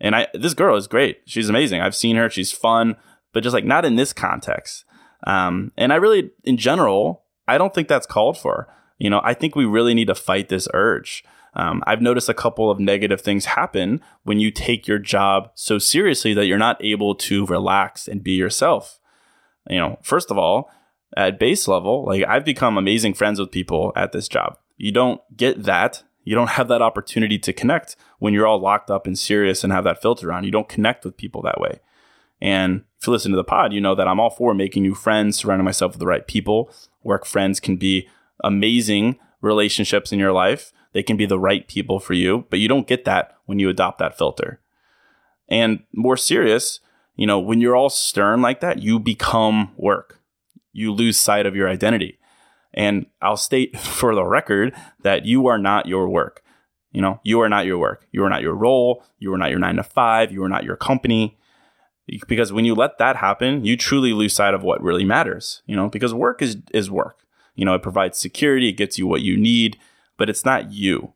And 0.00 0.14
I 0.14 0.28
this 0.34 0.54
girl 0.54 0.76
is 0.76 0.86
great. 0.86 1.22
She's 1.24 1.48
amazing. 1.48 1.80
I've 1.80 1.94
seen 1.94 2.16
her, 2.16 2.28
she's 2.28 2.52
fun, 2.52 2.96
but 3.34 3.42
just 3.42 3.52
like 3.52 3.64
not 3.64 3.84
in 3.84 3.96
this 3.96 4.12
context. 4.12 4.84
Um, 5.26 5.72
and 5.76 5.92
I 5.92 5.96
really, 5.96 6.30
in 6.44 6.56
general, 6.56 7.24
I 7.46 7.58
don't 7.58 7.74
think 7.74 7.88
that's 7.88 8.06
called 8.06 8.38
for. 8.38 8.68
You 8.98 9.10
know, 9.10 9.20
I 9.22 9.34
think 9.34 9.54
we 9.54 9.64
really 9.64 9.92
need 9.92 10.06
to 10.06 10.14
fight 10.14 10.48
this 10.48 10.68
urge. 10.72 11.24
Um, 11.56 11.82
I've 11.86 12.02
noticed 12.02 12.28
a 12.28 12.34
couple 12.34 12.70
of 12.70 12.80
negative 12.80 13.20
things 13.20 13.44
happen 13.44 14.00
when 14.24 14.40
you 14.40 14.50
take 14.50 14.88
your 14.88 14.98
job 14.98 15.50
so 15.54 15.78
seriously 15.78 16.34
that 16.34 16.46
you're 16.46 16.58
not 16.58 16.82
able 16.82 17.14
to 17.16 17.46
relax 17.46 18.08
and 18.08 18.24
be 18.24 18.32
yourself. 18.32 18.98
You 19.68 19.78
know, 19.78 19.98
first 20.02 20.30
of 20.30 20.38
all, 20.38 20.70
at 21.16 21.38
base 21.38 21.68
level, 21.68 22.04
like 22.06 22.24
I've 22.26 22.44
become 22.44 22.76
amazing 22.76 23.14
friends 23.14 23.38
with 23.38 23.52
people 23.52 23.92
at 23.94 24.12
this 24.12 24.28
job. 24.28 24.58
You 24.76 24.90
don't 24.90 25.20
get 25.36 25.62
that. 25.64 26.02
You 26.24 26.34
don't 26.34 26.50
have 26.50 26.68
that 26.68 26.82
opportunity 26.82 27.38
to 27.38 27.52
connect 27.52 27.96
when 28.18 28.34
you're 28.34 28.46
all 28.46 28.60
locked 28.60 28.90
up 28.90 29.06
and 29.06 29.18
serious 29.18 29.62
and 29.62 29.72
have 29.72 29.84
that 29.84 30.02
filter 30.02 30.32
on. 30.32 30.44
You 30.44 30.50
don't 30.50 30.68
connect 30.68 31.04
with 31.04 31.16
people 31.16 31.42
that 31.42 31.60
way. 31.60 31.80
And 32.44 32.84
if 33.00 33.06
you 33.06 33.12
listen 33.14 33.30
to 33.30 33.36
the 33.36 33.42
pod, 33.42 33.72
you 33.72 33.80
know 33.80 33.94
that 33.94 34.06
I'm 34.06 34.20
all 34.20 34.28
for 34.28 34.52
making 34.52 34.82
new 34.82 34.94
friends, 34.94 35.38
surrounding 35.38 35.64
myself 35.64 35.92
with 35.92 35.98
the 35.98 36.06
right 36.06 36.26
people. 36.26 36.70
Work 37.02 37.24
friends 37.24 37.58
can 37.58 37.76
be 37.76 38.06
amazing 38.44 39.18
relationships 39.40 40.12
in 40.12 40.18
your 40.18 40.30
life. 40.30 40.70
They 40.92 41.02
can 41.02 41.16
be 41.16 41.24
the 41.24 41.38
right 41.38 41.66
people 41.66 41.98
for 41.98 42.12
you, 42.12 42.44
but 42.50 42.58
you 42.58 42.68
don't 42.68 42.86
get 42.86 43.06
that 43.06 43.38
when 43.46 43.58
you 43.58 43.70
adopt 43.70 43.98
that 44.00 44.18
filter. 44.18 44.60
And 45.48 45.84
more 45.94 46.18
serious, 46.18 46.80
you 47.16 47.26
know, 47.26 47.38
when 47.38 47.62
you're 47.62 47.74
all 47.76 47.88
stern 47.88 48.42
like 48.42 48.60
that, 48.60 48.82
you 48.82 48.98
become 48.98 49.72
work. 49.78 50.20
You 50.74 50.92
lose 50.92 51.16
sight 51.16 51.46
of 51.46 51.56
your 51.56 51.68
identity. 51.70 52.18
And 52.74 53.06
I'll 53.22 53.38
state 53.38 53.78
for 53.78 54.14
the 54.14 54.24
record 54.24 54.74
that 55.00 55.24
you 55.24 55.46
are 55.46 55.58
not 55.58 55.86
your 55.86 56.10
work. 56.10 56.42
You 56.92 57.00
know, 57.00 57.20
you 57.24 57.40
are 57.40 57.48
not 57.48 57.64
your 57.64 57.78
work. 57.78 58.06
You 58.12 58.22
are 58.22 58.30
not 58.30 58.42
your 58.42 58.54
role. 58.54 59.02
You 59.18 59.32
are 59.32 59.38
not 59.38 59.48
your 59.48 59.60
nine 59.60 59.76
to 59.76 59.82
five. 59.82 60.30
You 60.30 60.44
are 60.44 60.48
not 60.50 60.64
your 60.64 60.76
company. 60.76 61.38
Because 62.28 62.52
when 62.52 62.64
you 62.64 62.74
let 62.74 62.98
that 62.98 63.16
happen, 63.16 63.64
you 63.64 63.76
truly 63.76 64.12
lose 64.12 64.34
sight 64.34 64.54
of 64.54 64.62
what 64.62 64.82
really 64.82 65.04
matters. 65.04 65.62
You 65.66 65.76
know, 65.76 65.88
because 65.88 66.12
work 66.12 66.42
is 66.42 66.58
is 66.72 66.90
work. 66.90 67.18
You 67.54 67.64
know, 67.64 67.74
it 67.74 67.82
provides 67.82 68.18
security. 68.18 68.68
It 68.68 68.72
gets 68.72 68.98
you 68.98 69.06
what 69.06 69.22
you 69.22 69.36
need 69.36 69.78
but 70.16 70.30
it's 70.30 70.44
not 70.44 70.72
you. 70.72 71.12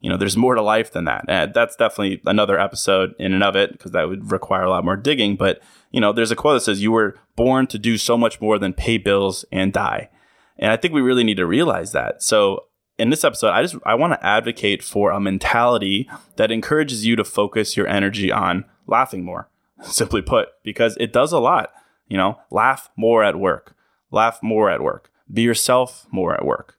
You 0.00 0.10
know, 0.10 0.16
there's 0.16 0.36
more 0.36 0.56
to 0.56 0.62
life 0.62 0.92
than 0.92 1.04
that. 1.04 1.24
And 1.28 1.54
that's 1.54 1.76
definitely 1.76 2.20
another 2.26 2.58
episode 2.58 3.14
in 3.18 3.32
and 3.32 3.44
of 3.44 3.54
it 3.54 3.72
because 3.72 3.92
that 3.92 4.08
would 4.08 4.32
require 4.32 4.62
a 4.62 4.70
lot 4.70 4.84
more 4.84 4.96
digging. 4.96 5.36
But, 5.36 5.62
you 5.92 6.00
know, 6.00 6.12
there's 6.12 6.32
a 6.32 6.36
quote 6.36 6.56
that 6.56 6.64
says, 6.64 6.82
You 6.82 6.90
were 6.90 7.16
born 7.36 7.68
to 7.68 7.78
do 7.78 7.96
so 7.96 8.18
much 8.18 8.40
more 8.40 8.58
than 8.58 8.72
pay 8.72 8.98
bills 8.98 9.44
and 9.52 9.72
die. 9.72 10.10
And 10.58 10.72
I 10.72 10.76
think 10.76 10.92
we 10.92 11.00
really 11.00 11.24
need 11.24 11.36
to 11.36 11.46
realize 11.46 11.92
that. 11.92 12.22
So, 12.22 12.64
in 12.98 13.10
this 13.10 13.24
episode, 13.24 13.50
I 13.50 13.62
just 13.62 13.76
I 13.86 13.94
want 13.94 14.12
to 14.12 14.24
advocate 14.24 14.82
for 14.82 15.12
a 15.12 15.20
mentality 15.20 16.08
that 16.36 16.50
encourages 16.50 17.06
you 17.06 17.16
to 17.16 17.24
focus 17.24 17.76
your 17.76 17.86
energy 17.86 18.30
on 18.30 18.64
laughing 18.86 19.24
more. 19.24 19.48
Simply 19.90 20.22
put, 20.22 20.48
because 20.62 20.96
it 21.00 21.12
does 21.12 21.32
a 21.32 21.38
lot. 21.38 21.72
You 22.08 22.16
know, 22.16 22.38
laugh 22.50 22.90
more 22.96 23.24
at 23.24 23.38
work. 23.38 23.74
Laugh 24.10 24.42
more 24.42 24.70
at 24.70 24.82
work. 24.82 25.10
Be 25.32 25.42
yourself 25.42 26.06
more 26.10 26.34
at 26.34 26.44
work. 26.44 26.76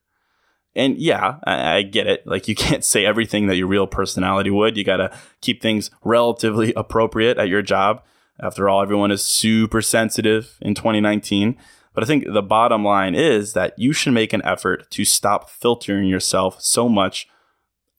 And 0.75 0.97
yeah, 0.97 1.39
I, 1.43 1.75
I, 1.75 1.81
get 1.83 2.07
it. 2.07 2.25
Like 2.25 2.47
you 2.47 2.55
can't 2.65 2.83
say 2.83 3.05
everything 3.05 3.47
that 3.47 3.55
your 3.55 3.67
real 3.67 3.87
personality 3.87 4.49
would. 4.49 4.77
You 4.77 4.83
got 4.83 4.97
to 4.97 5.15
keep 5.41 5.61
things 5.61 5.91
relatively 6.03 6.73
appropriate 6.75 7.37
at 7.37 7.49
your 7.49 7.61
job. 7.61 8.03
After 8.39 8.67
all, 8.67 8.81
everyone 8.81 9.11
is 9.11 9.23
super 9.23 9.81
sensitive 9.81 10.57
in 10.61 10.73
2019. 10.75 11.55
But 11.93 12.03
I 12.03 12.07
think 12.07 12.25
the 12.31 12.41
bottom 12.41 12.83
line 12.83 13.13
is 13.13 13.53
that 13.53 13.77
you 13.77 13.93
should 13.93 14.13
make 14.13 14.33
an 14.33 14.43
effort 14.43 14.89
to 14.91 15.05
stop 15.05 15.49
filtering 15.49 16.07
yourself 16.07 16.59
so 16.59 16.89
much 16.89 17.27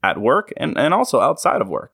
at 0.03 0.21
work 0.21 0.53
and, 0.57 0.77
and 0.77 0.93
also 0.93 1.21
outside 1.21 1.61
of 1.61 1.69
work. 1.69 1.94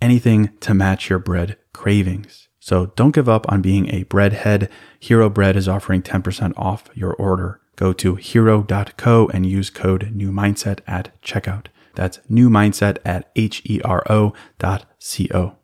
anything 0.00 0.56
to 0.60 0.74
match 0.74 1.08
your 1.08 1.18
bread 1.18 1.56
cravings. 1.72 2.48
So 2.60 2.86
don't 2.96 3.14
give 3.14 3.28
up 3.28 3.50
on 3.50 3.62
being 3.62 3.88
a 3.88 4.04
breadhead. 4.04 4.68
Hero 4.98 5.30
Bread 5.30 5.56
is 5.56 5.68
offering 5.68 6.02
10% 6.02 6.52
off 6.56 6.90
your 6.94 7.14
order. 7.14 7.60
Go 7.76 7.92
to 7.94 8.16
hero.co 8.16 9.28
and 9.28 9.46
use 9.46 9.70
code 9.70 10.10
new 10.12 10.32
mindset 10.32 10.80
at 10.86 11.20
checkout. 11.22 11.66
That's 11.94 12.20
new 12.28 12.50
mindset 12.50 12.98
at 13.04 13.30
H 13.36 13.62
E 13.64 13.80
R 13.84 14.02
O 14.10 14.32
dot 14.58 14.84
C 14.98 15.28
O. 15.32 15.56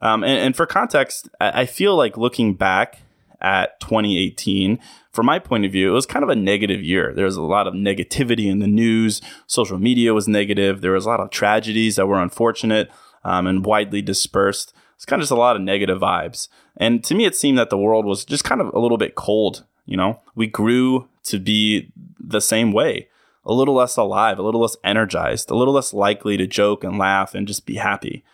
Um, 0.00 0.22
and, 0.22 0.38
and 0.38 0.56
for 0.56 0.66
context, 0.66 1.28
I 1.40 1.64
feel 1.64 1.96
like 1.96 2.16
looking 2.18 2.54
back 2.54 3.00
at 3.44 3.78
2018, 3.80 4.78
from 5.12 5.26
my 5.26 5.38
point 5.38 5.66
of 5.66 5.70
view, 5.70 5.90
it 5.90 5.94
was 5.94 6.06
kind 6.06 6.22
of 6.22 6.30
a 6.30 6.34
negative 6.34 6.82
year. 6.82 7.12
There 7.14 7.26
was 7.26 7.36
a 7.36 7.42
lot 7.42 7.66
of 7.66 7.74
negativity 7.74 8.50
in 8.50 8.58
the 8.58 8.66
news. 8.66 9.20
Social 9.46 9.78
media 9.78 10.14
was 10.14 10.26
negative. 10.26 10.80
There 10.80 10.92
was 10.92 11.04
a 11.04 11.08
lot 11.10 11.20
of 11.20 11.30
tragedies 11.30 11.96
that 11.96 12.06
were 12.06 12.20
unfortunate 12.20 12.90
um, 13.22 13.46
and 13.46 13.64
widely 13.64 14.00
dispersed. 14.00 14.72
It's 14.96 15.04
kind 15.04 15.20
of 15.20 15.24
just 15.24 15.32
a 15.32 15.36
lot 15.36 15.56
of 15.56 15.62
negative 15.62 16.00
vibes. 16.00 16.48
And 16.78 17.04
to 17.04 17.14
me, 17.14 17.26
it 17.26 17.36
seemed 17.36 17.58
that 17.58 17.68
the 17.68 17.78
world 17.78 18.06
was 18.06 18.24
just 18.24 18.44
kind 18.44 18.62
of 18.62 18.72
a 18.72 18.78
little 18.78 18.98
bit 18.98 19.14
cold. 19.14 19.64
You 19.84 19.98
know, 19.98 20.20
we 20.34 20.46
grew 20.46 21.08
to 21.24 21.38
be 21.38 21.92
the 22.18 22.40
same 22.40 22.72
way, 22.72 23.08
a 23.44 23.52
little 23.52 23.74
less 23.74 23.98
alive, 23.98 24.38
a 24.38 24.42
little 24.42 24.62
less 24.62 24.76
energized, 24.82 25.50
a 25.50 25.54
little 25.54 25.74
less 25.74 25.92
likely 25.92 26.38
to 26.38 26.46
joke 26.46 26.82
and 26.82 26.98
laugh 26.98 27.34
and 27.34 27.46
just 27.46 27.66
be 27.66 27.74
happy. 27.74 28.24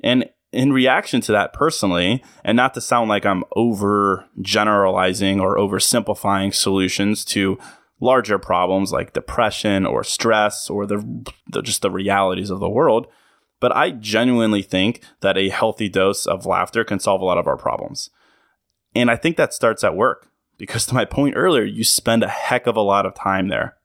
And 0.00 0.30
in 0.52 0.72
reaction 0.72 1.20
to 1.22 1.32
that 1.32 1.52
personally, 1.52 2.22
and 2.44 2.56
not 2.56 2.74
to 2.74 2.80
sound 2.80 3.08
like 3.08 3.26
I'm 3.26 3.44
over 3.54 4.26
generalizing 4.40 5.40
or 5.40 5.56
oversimplifying 5.56 6.54
solutions 6.54 7.24
to 7.26 7.58
larger 8.00 8.38
problems 8.38 8.92
like 8.92 9.12
depression 9.12 9.84
or 9.84 10.04
stress 10.04 10.70
or 10.70 10.86
the, 10.86 11.26
the 11.48 11.62
just 11.62 11.82
the 11.82 11.90
realities 11.90 12.50
of 12.50 12.60
the 12.60 12.68
world, 12.68 13.06
but 13.60 13.74
I 13.76 13.90
genuinely 13.90 14.62
think 14.62 15.02
that 15.20 15.36
a 15.36 15.48
healthy 15.48 15.88
dose 15.88 16.26
of 16.26 16.46
laughter 16.46 16.84
can 16.84 17.00
solve 17.00 17.20
a 17.20 17.24
lot 17.24 17.38
of 17.38 17.46
our 17.46 17.56
problems. 17.56 18.10
And 18.94 19.10
I 19.10 19.16
think 19.16 19.36
that 19.36 19.52
starts 19.52 19.84
at 19.84 19.96
work 19.96 20.28
because 20.58 20.86
to 20.86 20.94
my 20.94 21.04
point 21.04 21.34
earlier, 21.36 21.64
you 21.64 21.84
spend 21.84 22.22
a 22.22 22.28
heck 22.28 22.66
of 22.66 22.76
a 22.76 22.80
lot 22.80 23.06
of 23.06 23.14
time 23.14 23.48
there. 23.48 23.76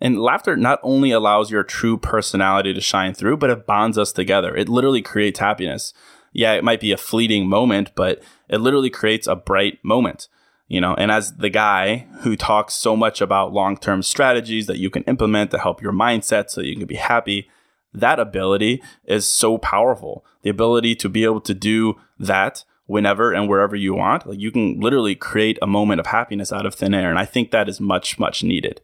And 0.00 0.20
laughter 0.20 0.56
not 0.56 0.80
only 0.82 1.12
allows 1.12 1.50
your 1.50 1.62
true 1.62 1.96
personality 1.96 2.74
to 2.74 2.80
shine 2.80 3.14
through, 3.14 3.36
but 3.36 3.50
it 3.50 3.66
bonds 3.66 3.96
us 3.96 4.12
together. 4.12 4.54
It 4.54 4.68
literally 4.68 5.02
creates 5.02 5.38
happiness. 5.38 5.94
Yeah, 6.32 6.52
it 6.54 6.64
might 6.64 6.80
be 6.80 6.92
a 6.92 6.96
fleeting 6.96 7.48
moment, 7.48 7.92
but 7.94 8.22
it 8.48 8.58
literally 8.58 8.90
creates 8.90 9.26
a 9.26 9.36
bright 9.36 9.78
moment. 9.82 10.28
You 10.68 10.80
know, 10.80 10.94
and 10.94 11.10
as 11.10 11.36
the 11.36 11.50
guy 11.50 12.06
who 12.20 12.34
talks 12.34 12.74
so 12.74 12.96
much 12.96 13.20
about 13.20 13.52
long 13.52 13.76
term 13.76 14.02
strategies 14.02 14.66
that 14.66 14.78
you 14.78 14.88
can 14.88 15.02
implement 15.04 15.50
to 15.50 15.58
help 15.58 15.82
your 15.82 15.92
mindset 15.92 16.48
so 16.48 16.62
you 16.62 16.76
can 16.76 16.86
be 16.86 16.94
happy, 16.94 17.50
that 17.92 18.18
ability 18.18 18.82
is 19.04 19.28
so 19.28 19.58
powerful. 19.58 20.24
The 20.42 20.50
ability 20.50 20.94
to 20.96 21.08
be 21.10 21.24
able 21.24 21.42
to 21.42 21.52
do 21.52 21.96
that 22.18 22.64
whenever 22.86 23.32
and 23.32 23.48
wherever 23.48 23.76
you 23.76 23.94
want, 23.94 24.26
like 24.26 24.38
you 24.38 24.50
can 24.50 24.80
literally 24.80 25.14
create 25.14 25.58
a 25.60 25.66
moment 25.66 26.00
of 26.00 26.06
happiness 26.06 26.52
out 26.52 26.64
of 26.64 26.74
thin 26.74 26.94
air. 26.94 27.10
And 27.10 27.18
I 27.18 27.26
think 27.26 27.50
that 27.50 27.68
is 27.68 27.78
much, 27.78 28.18
much 28.18 28.42
needed 28.42 28.80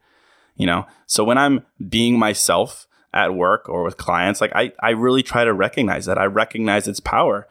you 0.59 0.67
know 0.67 0.85
so 1.07 1.25
when 1.25 1.39
i'm 1.39 1.65
being 1.89 2.19
myself 2.19 2.87
at 3.15 3.35
work 3.35 3.69
or 3.69 3.83
with 3.83 3.97
clients 3.97 4.41
like 4.41 4.53
i, 4.55 4.73
I 4.81 4.91
really 4.91 5.23
try 5.23 5.45
to 5.45 5.53
recognize 5.53 6.07
that. 6.07 6.19
I 6.19 6.25
recognize 6.25 6.89
its 6.89 7.01
power. 7.01 7.47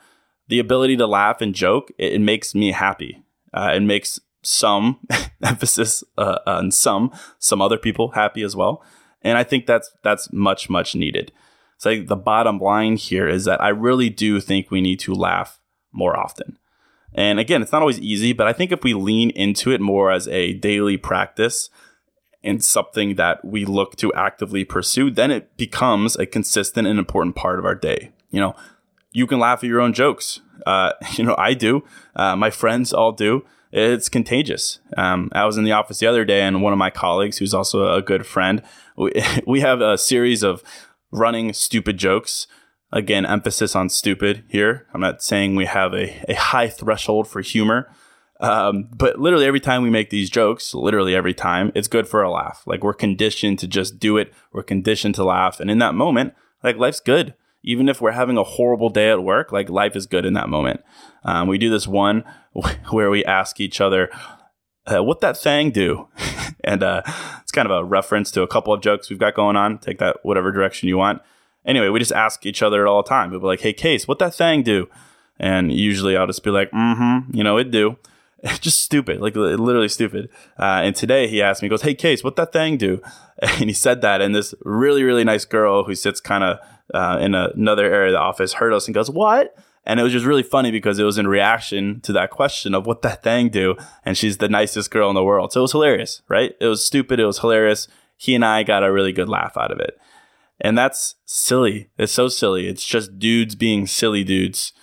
The 0.50 0.60
ability 0.60 0.98
to 0.98 1.08
laugh 1.08 1.41
and 1.41 1.54
joke 1.54 1.91
it, 1.98 2.13
it 2.13 2.22
makes 2.22 2.56
me 2.56 2.72
happy. 2.72 3.24
Uh, 3.54 3.72
it 3.76 3.82
makes 3.82 4.20
some 4.43 5.00
emphasis 5.43 6.04
uh, 6.17 6.39
on 6.46 6.72
some 6.72 7.12
some 7.39 7.62
other 7.62 7.78
people 7.78 8.12
happy 8.12 8.43
as 8.43 8.56
well. 8.56 8.84
And 9.22 9.38
i 9.38 9.43
think 9.43 9.65
that's 9.65 9.91
that's 10.04 10.32
much 10.32 10.70
much 10.70 10.96
needed. 10.96 11.32
So 11.78 11.91
like 11.91 12.08
the 12.08 12.15
bottom 12.15 12.60
line 12.60 12.98
here 12.98 13.28
is 13.28 13.46
that 13.46 13.62
i 13.62 13.70
really 13.70 14.10
do 14.10 14.39
think 14.39 14.72
we 14.72 14.82
need 14.82 15.00
to 15.02 15.13
laugh 15.13 15.60
more 15.91 16.17
often. 16.17 16.58
And 17.13 17.39
again 17.39 17.62
it's 17.62 17.72
not 17.72 17.82
always 17.82 18.00
easy 18.00 18.34
but 18.34 18.48
i 18.48 18.54
think 18.54 18.72
if 18.72 18.84
we 18.84 18.93
lean 18.93 19.32
into 19.32 19.72
it 19.72 19.82
more 19.82 20.12
as 20.12 20.28
a 20.28 20.54
daily 20.54 20.98
practice 20.98 21.70
and 22.48 22.64
something 22.64 23.16
that 23.16 23.44
we 23.44 23.66
look 23.66 23.96
to 23.98 24.14
actively 24.14 24.64
pursue, 24.64 25.12
then 25.12 25.32
it 25.32 25.56
becomes 25.58 26.16
a 26.16 26.26
consistent 26.26 26.88
and 26.88 26.98
important 26.98 27.36
part 27.36 27.60
of 27.60 27.66
our 27.66 27.76
day. 27.76 28.12
You 28.32 28.40
know, 28.40 28.56
you 29.12 29.28
can 29.28 29.40
laugh 29.40 29.60
at 29.60 29.70
your 29.70 29.82
own 29.82 29.94
jokes. 29.94 30.42
Uh, 30.66 30.94
you 31.14 31.24
know, 31.24 31.36
I 31.38 31.54
do. 31.54 31.84
Uh, 32.16 32.36
my 32.36 32.50
friends 32.50 32.94
all 32.94 33.12
do. 33.12 33.46
It's 33.72 34.10
contagious. 34.10 34.80
Um, 34.96 35.30
I 35.34 35.46
was 35.46 35.58
in 35.58 35.66
the 35.66 35.74
office 35.74 36.00
the 36.00 36.08
other 36.08 36.24
day, 36.24 36.42
and 36.42 36.62
one 36.62 36.74
of 36.74 36.80
my 36.80 36.90
colleagues, 36.90 37.38
who's 37.38 37.54
also 37.54 37.94
a 37.94 38.02
good 38.02 38.26
friend, 38.26 38.64
we, 38.98 39.12
we 39.46 39.60
have 39.60 39.82
a 39.82 39.98
series 39.98 40.44
of 40.44 40.64
running 41.12 41.54
stupid 41.54 41.98
jokes. 41.98 42.48
Again, 42.94 43.26
emphasis 43.26 43.76
on 43.76 43.90
stupid 43.90 44.46
here. 44.48 44.88
I'm 44.94 45.02
not 45.02 45.22
saying 45.22 45.56
we 45.56 45.66
have 45.66 45.94
a, 45.94 46.24
a 46.30 46.36
high 46.36 46.70
threshold 46.70 47.28
for 47.28 47.42
humor, 47.42 47.92
um, 48.39 48.88
but 48.95 49.19
literally 49.19 49.45
every 49.45 49.60
time 49.60 49.82
we 49.82 49.89
make 49.89 50.10
these 50.10 50.30
jokes, 50.30 50.73
literally 50.73 51.15
every 51.15 51.34
time, 51.34 51.71
it's 51.73 51.88
good 51.88 52.08
for 52.08 52.21
a 52.21 52.32
laugh. 52.32 52.63
Like 52.65 52.84
we're 52.84 52.93
conditioned 52.93 53.60
to 53.60 53.67
just 53.67 54.00
do 54.00 54.17
it. 54.17 54.34
We're 54.52 54.63
conditioned 54.63 55.15
to 55.15 55.23
laugh. 55.23 55.60
And 55.60 55.71
in 55.71 55.80
that 55.80 55.95
moment, 55.95 56.34
like 56.63 56.78
life's 56.78 57.00
good. 57.00 57.34
Even 57.63 57.89
if 57.89 58.00
we're 58.00 58.12
having 58.12 58.38
a 58.38 58.43
horrible 58.43 58.89
day 58.89 59.10
at 59.10 59.23
work, 59.23 59.52
like 59.52 59.69
life 59.69 59.95
is 59.95 60.06
good 60.06 60.26
in 60.26 60.34
that 60.34 60.50
moment. 60.50 60.82
Um, 61.23 61.47
we 61.47 61.58
do 61.58 61.69
this 61.69 61.88
one 61.88 62.23
where 62.91 63.10
we 63.10 63.26
ask 63.26 63.60
each 63.60 63.82
other, 63.82 64.10
uh, 64.86 65.04
what 65.04 65.19
that 65.21 65.38
thing 65.38 65.71
do? 65.71 66.08
and 66.63 66.84
uh, 66.84 67.02
it's 67.41 67.52
kind 67.52 67.69
of 67.69 67.71
a 67.71 67.84
reference 67.84 68.32
to 68.32 68.43
a 68.43 68.47
couple 68.47 68.73
of 68.73 68.82
jokes 68.82 69.10
we've 69.10 69.19
got 69.19 69.34
going 69.34 69.56
on. 69.56 69.80
Take 69.80 69.97
that 69.97 70.17
whatever 70.23 70.52
direction 70.52 70.88
you 70.88 70.97
want. 70.97 71.21
Anyway, 71.65 71.89
we 71.89 72.00
just 72.00 72.13
ask 72.13 72.45
each 72.45 72.62
other 72.62 72.88
all 72.88 73.02
the 73.02 73.10
time. 73.10 73.32
We'll 73.32 73.41
be 73.41 73.47
like, 73.47 73.62
hey, 73.62 73.73
Case, 73.73 74.08
what 74.08 74.19
that 74.19 74.36
thing 74.36 74.63
do? 74.63 74.88
And 75.39 75.71
usually 75.71 76.15
I'll 76.15 76.28
just 76.28 76.43
be 76.43 76.52
like, 76.52 76.71
mm 76.71 76.95
hmm, 76.97 77.36
you 77.36 77.43
know, 77.43 77.58
it 77.58 77.71
do. 77.71 77.97
just 78.62 78.82
stupid, 78.82 79.19
like 79.19 79.36
literally 79.36 79.89
stupid. 79.89 80.30
Uh, 80.60 80.82
and 80.84 80.95
today 80.95 81.28
he 81.28 81.41
asked 81.41 81.62
me, 81.62 81.67
he 81.67 81.69
goes, 81.69 81.82
"Hey, 81.82 81.95
Case, 81.95 82.23
what 82.23 82.36
that 82.36 82.54
thing 82.54 82.78
do?" 82.78 83.02
And 83.39 83.69
he 83.69 83.73
said 83.73 84.02
that, 84.02 84.19
and 84.19 84.34
this 84.34 84.56
really, 84.63 85.04
really 85.04 85.23
nice 85.23 85.45
girl 85.45 85.84
who 85.84 85.93
sits 85.93 86.19
kind 86.19 86.43
of 86.43 86.58
uh, 86.91 87.19
in 87.21 87.36
a, 87.36 87.50
another 87.56 87.86
area 87.86 88.08
of 88.08 88.13
the 88.13 88.19
office 88.19 88.54
heard 88.54 88.73
us 88.73 88.88
and 88.88 88.95
goes, 88.95 89.12
"What?" 89.12 89.56
And 89.88 90.02
it 90.02 90.04
was 90.04 90.12
just 90.12 90.26
really 90.26 90.43
funny 90.43 90.69
because 90.69 91.00
it 91.00 91.06
was 91.06 91.17
in 91.17 91.28
reaction 91.28 92.02
to 92.02 92.12
that 92.13 92.30
question 92.30 92.76
of 92.76 92.86
what 92.86 93.04
that 93.04 93.23
thing 93.23 93.47
do. 93.47 93.78
And 94.04 94.17
she's 94.17 94.38
the 94.38 94.50
nicest 94.50 94.91
girl 94.91 95.08
in 95.08 95.15
the 95.15 95.23
world. 95.23 95.54
So 95.54 95.62
it 95.62 95.63
was 95.63 95.71
hilarious, 95.71 96.21
right? 96.28 96.54
It 96.60 96.65
was 96.65 96.84
stupid. 96.84 97.21
It 97.21 97.26
was 97.26 97.39
hilarious. 97.39 97.88
He 98.17 98.36
and 98.36 98.43
I 98.43 98.63
got 98.63 98.84
a 98.84 98.91
really 98.91 99.13
good 99.13 99.30
laugh 99.30 99.56
out 99.56 99.71
of 99.71 99.80
it. 99.80 99.97
And 100.60 100.78
that's 100.78 101.15
silly. 101.26 101.89
It's 101.97 102.12
so 102.12 102.28
silly. 102.28 102.67
It's 102.67 102.84
just 102.84 103.17
dudes 103.17 103.56
being 103.56 103.88
silly 103.88 104.26
dudes. 104.26 104.73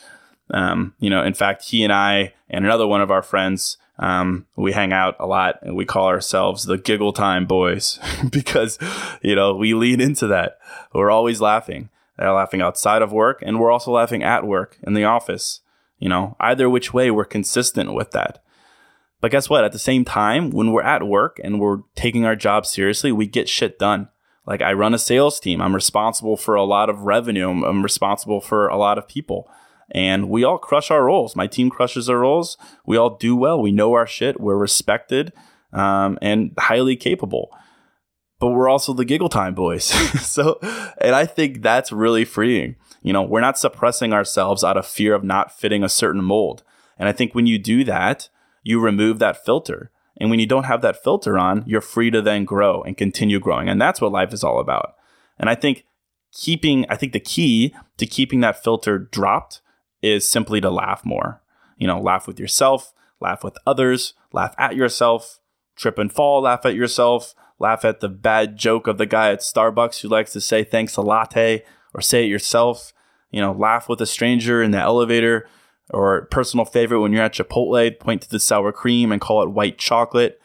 Um, 0.50 0.94
you 0.98 1.10
know, 1.10 1.22
in 1.22 1.34
fact, 1.34 1.64
he 1.64 1.84
and 1.84 1.92
I 1.92 2.34
and 2.50 2.64
another 2.64 2.86
one 2.86 3.00
of 3.00 3.10
our 3.10 3.22
friends, 3.22 3.78
um, 3.98 4.46
we 4.56 4.72
hang 4.72 4.92
out 4.92 5.16
a 5.18 5.26
lot 5.26 5.58
and 5.62 5.76
we 5.76 5.84
call 5.84 6.06
ourselves 6.06 6.64
the 6.64 6.78
giggle 6.78 7.12
time 7.12 7.46
boys 7.46 7.98
because, 8.30 8.78
you 9.22 9.34
know, 9.34 9.54
we 9.54 9.74
lean 9.74 10.00
into 10.00 10.26
that. 10.28 10.58
We're 10.92 11.10
always 11.10 11.40
laughing. 11.40 11.90
They're 12.18 12.32
laughing 12.32 12.60
outside 12.60 13.02
of 13.02 13.12
work 13.12 13.40
and 13.42 13.58
we're 13.58 13.70
also 13.70 13.92
laughing 13.92 14.22
at 14.22 14.46
work 14.46 14.78
in 14.82 14.94
the 14.94 15.04
office. 15.04 15.60
You 15.98 16.08
know, 16.08 16.36
either 16.40 16.68
which 16.68 16.92
way, 16.92 17.10
we're 17.10 17.24
consistent 17.24 17.94
with 17.94 18.10
that. 18.10 18.42
But 19.20 19.30
guess 19.30 19.48
what? 19.48 19.64
At 19.64 19.72
the 19.72 19.78
same 19.78 20.04
time, 20.04 20.50
when 20.50 20.72
we're 20.72 20.82
at 20.82 21.06
work 21.06 21.40
and 21.42 21.58
we're 21.58 21.78
taking 21.94 22.26
our 22.26 22.36
job 22.36 22.66
seriously, 22.66 23.10
we 23.10 23.26
get 23.26 23.48
shit 23.48 23.78
done. 23.78 24.08
Like 24.46 24.60
I 24.60 24.74
run 24.74 24.92
a 24.92 24.98
sales 24.98 25.40
team. 25.40 25.62
I'm 25.62 25.74
responsible 25.74 26.36
for 26.36 26.56
a 26.56 26.64
lot 26.64 26.90
of 26.90 27.02
revenue. 27.02 27.48
I'm 27.48 27.82
responsible 27.82 28.42
for 28.42 28.68
a 28.68 28.76
lot 28.76 28.98
of 28.98 29.08
people 29.08 29.48
and 29.90 30.28
we 30.28 30.44
all 30.44 30.58
crush 30.58 30.90
our 30.90 31.04
roles. 31.04 31.36
My 31.36 31.46
team 31.46 31.70
crushes 31.70 32.08
our 32.08 32.18
roles. 32.18 32.56
We 32.86 32.96
all 32.96 33.16
do 33.16 33.36
well. 33.36 33.60
We 33.60 33.72
know 33.72 33.92
our 33.94 34.06
shit. 34.06 34.40
We're 34.40 34.56
respected 34.56 35.32
um, 35.72 36.18
and 36.22 36.52
highly 36.58 36.96
capable. 36.96 37.50
But 38.40 38.48
we're 38.48 38.68
also 38.68 38.92
the 38.92 39.04
giggle 39.04 39.28
time 39.28 39.54
boys. 39.54 39.84
so, 40.26 40.58
and 40.98 41.14
I 41.14 41.26
think 41.26 41.62
that's 41.62 41.92
really 41.92 42.24
freeing. 42.24 42.76
You 43.02 43.12
know, 43.12 43.22
we're 43.22 43.40
not 43.40 43.58
suppressing 43.58 44.12
ourselves 44.12 44.64
out 44.64 44.76
of 44.76 44.86
fear 44.86 45.14
of 45.14 45.24
not 45.24 45.56
fitting 45.56 45.84
a 45.84 45.88
certain 45.88 46.24
mold. 46.24 46.62
And 46.98 47.08
I 47.08 47.12
think 47.12 47.34
when 47.34 47.46
you 47.46 47.58
do 47.58 47.84
that, 47.84 48.28
you 48.62 48.80
remove 48.80 49.18
that 49.18 49.44
filter. 49.44 49.90
And 50.16 50.30
when 50.30 50.40
you 50.40 50.46
don't 50.46 50.64
have 50.64 50.82
that 50.82 51.02
filter 51.02 51.38
on, 51.38 51.64
you're 51.66 51.80
free 51.80 52.10
to 52.10 52.22
then 52.22 52.44
grow 52.44 52.82
and 52.82 52.96
continue 52.96 53.40
growing. 53.40 53.68
And 53.68 53.80
that's 53.80 54.00
what 54.00 54.12
life 54.12 54.32
is 54.32 54.44
all 54.44 54.60
about. 54.60 54.94
And 55.38 55.50
I 55.50 55.54
think 55.54 55.84
keeping, 56.32 56.86
I 56.88 56.96
think 56.96 57.12
the 57.12 57.20
key 57.20 57.74
to 57.98 58.06
keeping 58.06 58.40
that 58.40 58.62
filter 58.62 58.98
dropped 58.98 59.60
is 60.04 60.28
simply 60.28 60.60
to 60.60 60.70
laugh 60.70 61.04
more. 61.04 61.40
You 61.78 61.86
know, 61.86 62.00
laugh 62.00 62.26
with 62.26 62.38
yourself, 62.38 62.92
laugh 63.20 63.42
with 63.42 63.56
others, 63.66 64.14
laugh 64.32 64.54
at 64.58 64.76
yourself, 64.76 65.40
trip 65.76 65.98
and 65.98 66.12
fall, 66.12 66.42
laugh 66.42 66.64
at 66.64 66.74
yourself, 66.74 67.34
laugh 67.58 67.84
at 67.84 68.00
the 68.00 68.08
bad 68.08 68.56
joke 68.56 68.86
of 68.86 68.98
the 68.98 69.06
guy 69.06 69.32
at 69.32 69.40
Starbucks 69.40 70.00
who 70.00 70.08
likes 70.08 70.32
to 70.32 70.40
say 70.40 70.62
thanks 70.62 70.96
a 70.96 71.02
latte 71.02 71.64
or 71.92 72.00
say 72.00 72.24
it 72.24 72.28
yourself. 72.28 72.92
You 73.30 73.40
know, 73.40 73.52
laugh 73.52 73.88
with 73.88 74.00
a 74.00 74.06
stranger 74.06 74.62
in 74.62 74.70
the 74.70 74.78
elevator 74.78 75.48
or 75.90 76.26
personal 76.26 76.64
favorite 76.64 77.00
when 77.00 77.12
you're 77.12 77.22
at 77.22 77.34
Chipotle, 77.34 77.98
point 77.98 78.22
to 78.22 78.30
the 78.30 78.40
sour 78.40 78.72
cream 78.72 79.10
and 79.10 79.20
call 79.20 79.42
it 79.42 79.50
white 79.50 79.78
chocolate. 79.78 80.40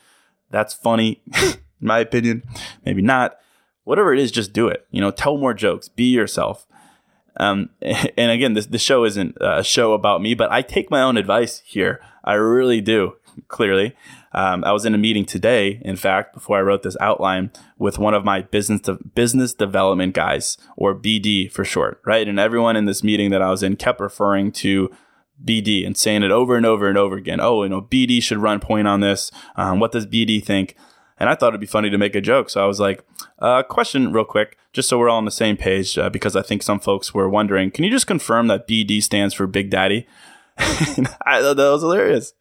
That's 0.50 0.74
funny, 0.74 1.22
in 1.43 1.58
my 1.82 2.00
opinion. 2.00 2.43
Maybe 2.86 3.02
not. 3.02 3.38
Whatever 3.84 4.13
it 4.13 4.19
is, 4.19 4.32
just 4.32 4.54
do 4.54 4.67
it. 4.67 4.86
You 4.91 5.02
know, 5.02 5.12
tell 5.12 5.38
more 5.38 5.54
jokes, 5.54 5.88
be 5.88 6.06
yourself. 6.06 6.65
Um, 7.39 7.69
and 7.82 8.32
again, 8.32 8.54
this, 8.54 8.67
this 8.67 8.82
show 8.82 9.06
isn't 9.06 9.38
a 9.41 9.63
show 9.63 9.93
about 9.93 10.21
me, 10.21 10.34
but 10.34 10.52
I 10.52 10.62
take 10.62 10.91
my 10.91 11.02
own 11.02 11.17
advice 11.17 11.63
here. 11.65 12.02
I 12.23 12.34
really 12.34 12.82
do, 12.82 13.15
clearly. 13.47 13.95
Um, 14.32 14.63
I 14.63 14.71
was 14.71 14.86
in 14.86 14.93
a 14.93 14.99
meeting 14.99 15.25
today, 15.25 15.82
in 15.84 15.95
fact, 15.95 16.34
before 16.34 16.58
I 16.58 16.62
wrote 16.62 16.84
this 16.84 16.97
outline 17.02 17.52
with 17.80 17.97
one 17.97 18.13
of 18.13 18.23
my 18.23 18.41
business 18.41 18.82
de- 18.82 18.99
business 19.15 19.54
development 19.54 20.13
guys, 20.13 20.58
or 20.78 20.93
BD 20.93 21.52
for 21.52 21.65
short, 21.65 21.99
right? 22.06 22.28
And 22.28 22.39
everyone 22.39 22.75
in 22.75 22.86
this 22.86 23.04
meeting 23.04 23.32
that 23.32 23.41
I 23.41 23.49
was 23.49 23.63
in 23.63 23.75
kept 23.75 23.99
referring 23.99 24.52
to 24.54 24.91
BD 25.43 25.86
and 25.86 25.97
saying 25.97 26.23
it 26.23 26.32
over 26.32 26.56
and 26.56 26.65
over 26.65 26.88
and 26.88 26.97
over 26.97 27.15
again. 27.15 27.39
Oh, 27.41 27.63
you 27.63 27.69
know, 27.69 27.82
BD 27.82 28.21
should 28.21 28.38
run 28.38 28.60
point 28.60 28.88
on 28.88 28.99
this. 28.99 29.32
Um, 29.56 29.80
what 29.80 29.91
does 29.91 30.06
BD 30.06 30.43
think? 30.43 30.75
And 31.20 31.30
I 31.30 31.36
thought 31.36 31.50
it'd 31.50 31.60
be 31.60 31.68
funny 31.68 31.90
to 31.90 31.98
make 31.98 32.16
a 32.16 32.22
joke. 32.22 32.50
So 32.50 32.64
I 32.64 32.68
was 32.68 32.80
like, 32.80 33.04
uh, 33.40 33.64
question 33.64 34.14
real 34.14 34.26
quick, 34.26 34.58
just 34.72 34.88
so 34.88 34.98
we're 34.98 35.10
all 35.10 35.18
on 35.18 35.26
the 35.26 35.32
same 35.32 35.58
page, 35.58 35.98
uh, 35.98 36.10
because 36.10 36.36
I 36.36 36.42
think 36.42 36.64
some 36.64 36.80
folks 36.80 37.14
were 37.14 37.30
wondering, 37.30 37.72
can 37.72 37.84
you 37.84 37.92
just 37.92 38.08
confirm 38.08 38.48
that 38.48 38.68
BD 38.68 39.04
stands 39.04 39.34
for 39.34 39.46
Big 39.46 39.70
Daddy? 39.70 40.08
I 40.58 41.42
thought 41.42 41.58
that 41.58 41.70
was 41.72 41.82
hilarious. 41.82 42.34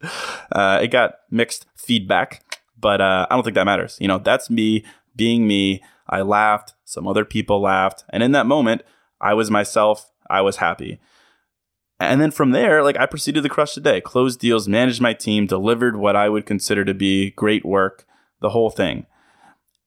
Uh, 0.53 0.81
it 0.83 0.89
got 0.89 1.15
mixed 1.31 1.67
feedback, 1.77 2.43
but 2.79 3.01
uh, 3.01 3.27
I 3.29 3.35
don't 3.35 3.45
think 3.45 3.55
that 3.55 3.65
matters. 3.65 3.97
You 4.01 4.09
know, 4.09 4.19
that's 4.19 4.49
me 4.49 4.85
being 5.17 5.47
me. 5.47 5.83
I 6.09 6.23
laughed. 6.23 6.75
Some 6.85 7.07
other 7.07 7.25
people 7.25 7.61
laughed. 7.61 8.05
And 8.11 8.23
in 8.23 8.33
that 8.33 8.47
moment, 8.47 8.83
I 9.21 9.35
was 9.35 9.51
myself. 9.51 10.11
I 10.31 10.41
was 10.41 10.57
happy. 10.57 11.01
And 12.01 12.21
then 12.21 12.31
from 12.31 12.53
there, 12.53 12.83
like 12.83 12.97
I 12.97 13.07
proceeded 13.07 13.43
to 13.43 13.49
crush 13.49 13.75
the 13.75 13.81
day, 13.81 14.01
closed 14.01 14.39
deals, 14.39 14.69
managed 14.69 15.01
my 15.01 15.13
team, 15.13 15.47
delivered 15.47 15.97
what 15.97 16.15
I 16.15 16.29
would 16.29 16.47
consider 16.47 16.85
to 16.85 16.95
be 16.95 17.31
great 17.33 17.65
work, 17.65 18.07
the 18.41 18.51
whole 18.51 18.71
thing. 18.71 19.07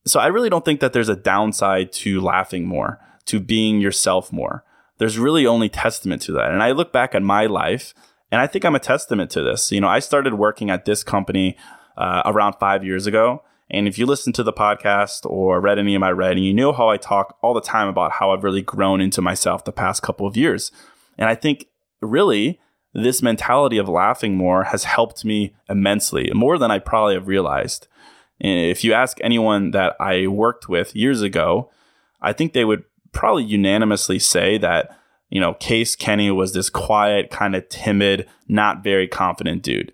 So 0.06 0.20
I 0.20 0.28
really 0.28 0.50
don't 0.50 0.66
think 0.66 0.80
that 0.80 0.94
there's 0.94 1.10
a 1.10 1.16
downside 1.16 1.92
to 1.94 2.22
laughing 2.22 2.66
more, 2.66 3.00
to 3.26 3.40
being 3.40 3.80
yourself 3.80 4.32
more. 4.32 4.64
There's 4.98 5.20
really 5.20 5.46
only 5.46 5.70
testament 5.70 6.22
to 6.24 6.32
that. 6.34 6.52
And 6.52 6.62
I 6.62 6.72
look 6.72 6.92
back 6.92 7.14
at 7.16 7.22
my 7.22 7.46
life 7.46 7.94
and 8.32 8.42
I 8.42 8.48
think 8.48 8.66
I'm 8.66 8.76
a 8.76 8.80
testament 8.80 9.30
to 9.32 9.44
this. 9.44 9.72
You 9.72 9.82
know, 9.82 9.88
I 9.88 10.00
started 10.00 10.36
working 10.36 10.70
at 10.70 10.86
this 10.86 11.04
company 11.04 11.58
uh, 11.98 12.24
around 12.26 12.56
five 12.60 12.84
years 12.84 13.06
ago. 13.06 13.44
And 13.70 13.88
if 13.88 13.98
you 13.98 14.06
listen 14.06 14.34
to 14.34 14.44
the 14.44 14.54
podcast 14.54 15.26
or 15.26 15.62
read 15.62 15.80
any 15.80 15.96
of 15.96 16.02
my 16.02 16.12
writing, 16.12 16.44
you 16.44 16.54
know 16.54 16.74
how 16.74 16.90
I 16.90 16.98
talk 16.98 17.38
all 17.42 17.54
the 17.54 17.62
time 17.62 17.88
about 17.88 18.14
how 18.14 18.32
I've 18.32 18.44
really 18.44 18.62
grown 18.62 19.00
into 19.02 19.22
myself 19.22 19.64
the 19.64 19.72
past 19.72 20.02
couple 20.02 20.28
of 20.28 20.36
years. 20.36 20.72
And 21.18 21.30
I 21.30 21.36
think 21.36 21.68
really, 22.02 22.60
this 22.94 23.22
mentality 23.22 23.78
of 23.78 23.88
laughing 23.88 24.36
more 24.36 24.66
has 24.66 24.84
helped 24.84 25.24
me 25.24 25.56
immensely, 25.70 26.30
more 26.34 26.58
than 26.58 26.72
I 26.72 26.80
probably 26.80 27.14
have 27.14 27.28
realized. 27.28 27.88
If 28.42 28.84
you 28.84 28.94
ask 28.94 29.18
anyone 29.22 29.72
that 29.72 29.96
I 30.00 30.28
worked 30.28 30.68
with 30.68 30.96
years 30.96 31.22
ago, 31.22 31.70
I 32.22 32.34
think 32.34 32.54
they 32.54 32.66
would 32.66 32.84
probably 33.12 33.44
unanimously 33.44 34.20
say 34.20 34.58
that, 34.58 34.98
you 35.30 35.40
know, 35.40 35.54
Case 35.56 35.96
Kenny 35.96 36.32
was 36.32 36.54
this 36.54 36.70
quiet, 36.70 37.30
kind 37.30 37.56
of 37.56 37.70
timid, 37.70 38.28
not 38.48 38.84
very 38.84 39.08
confident 39.08 39.62
dude. 39.62 39.94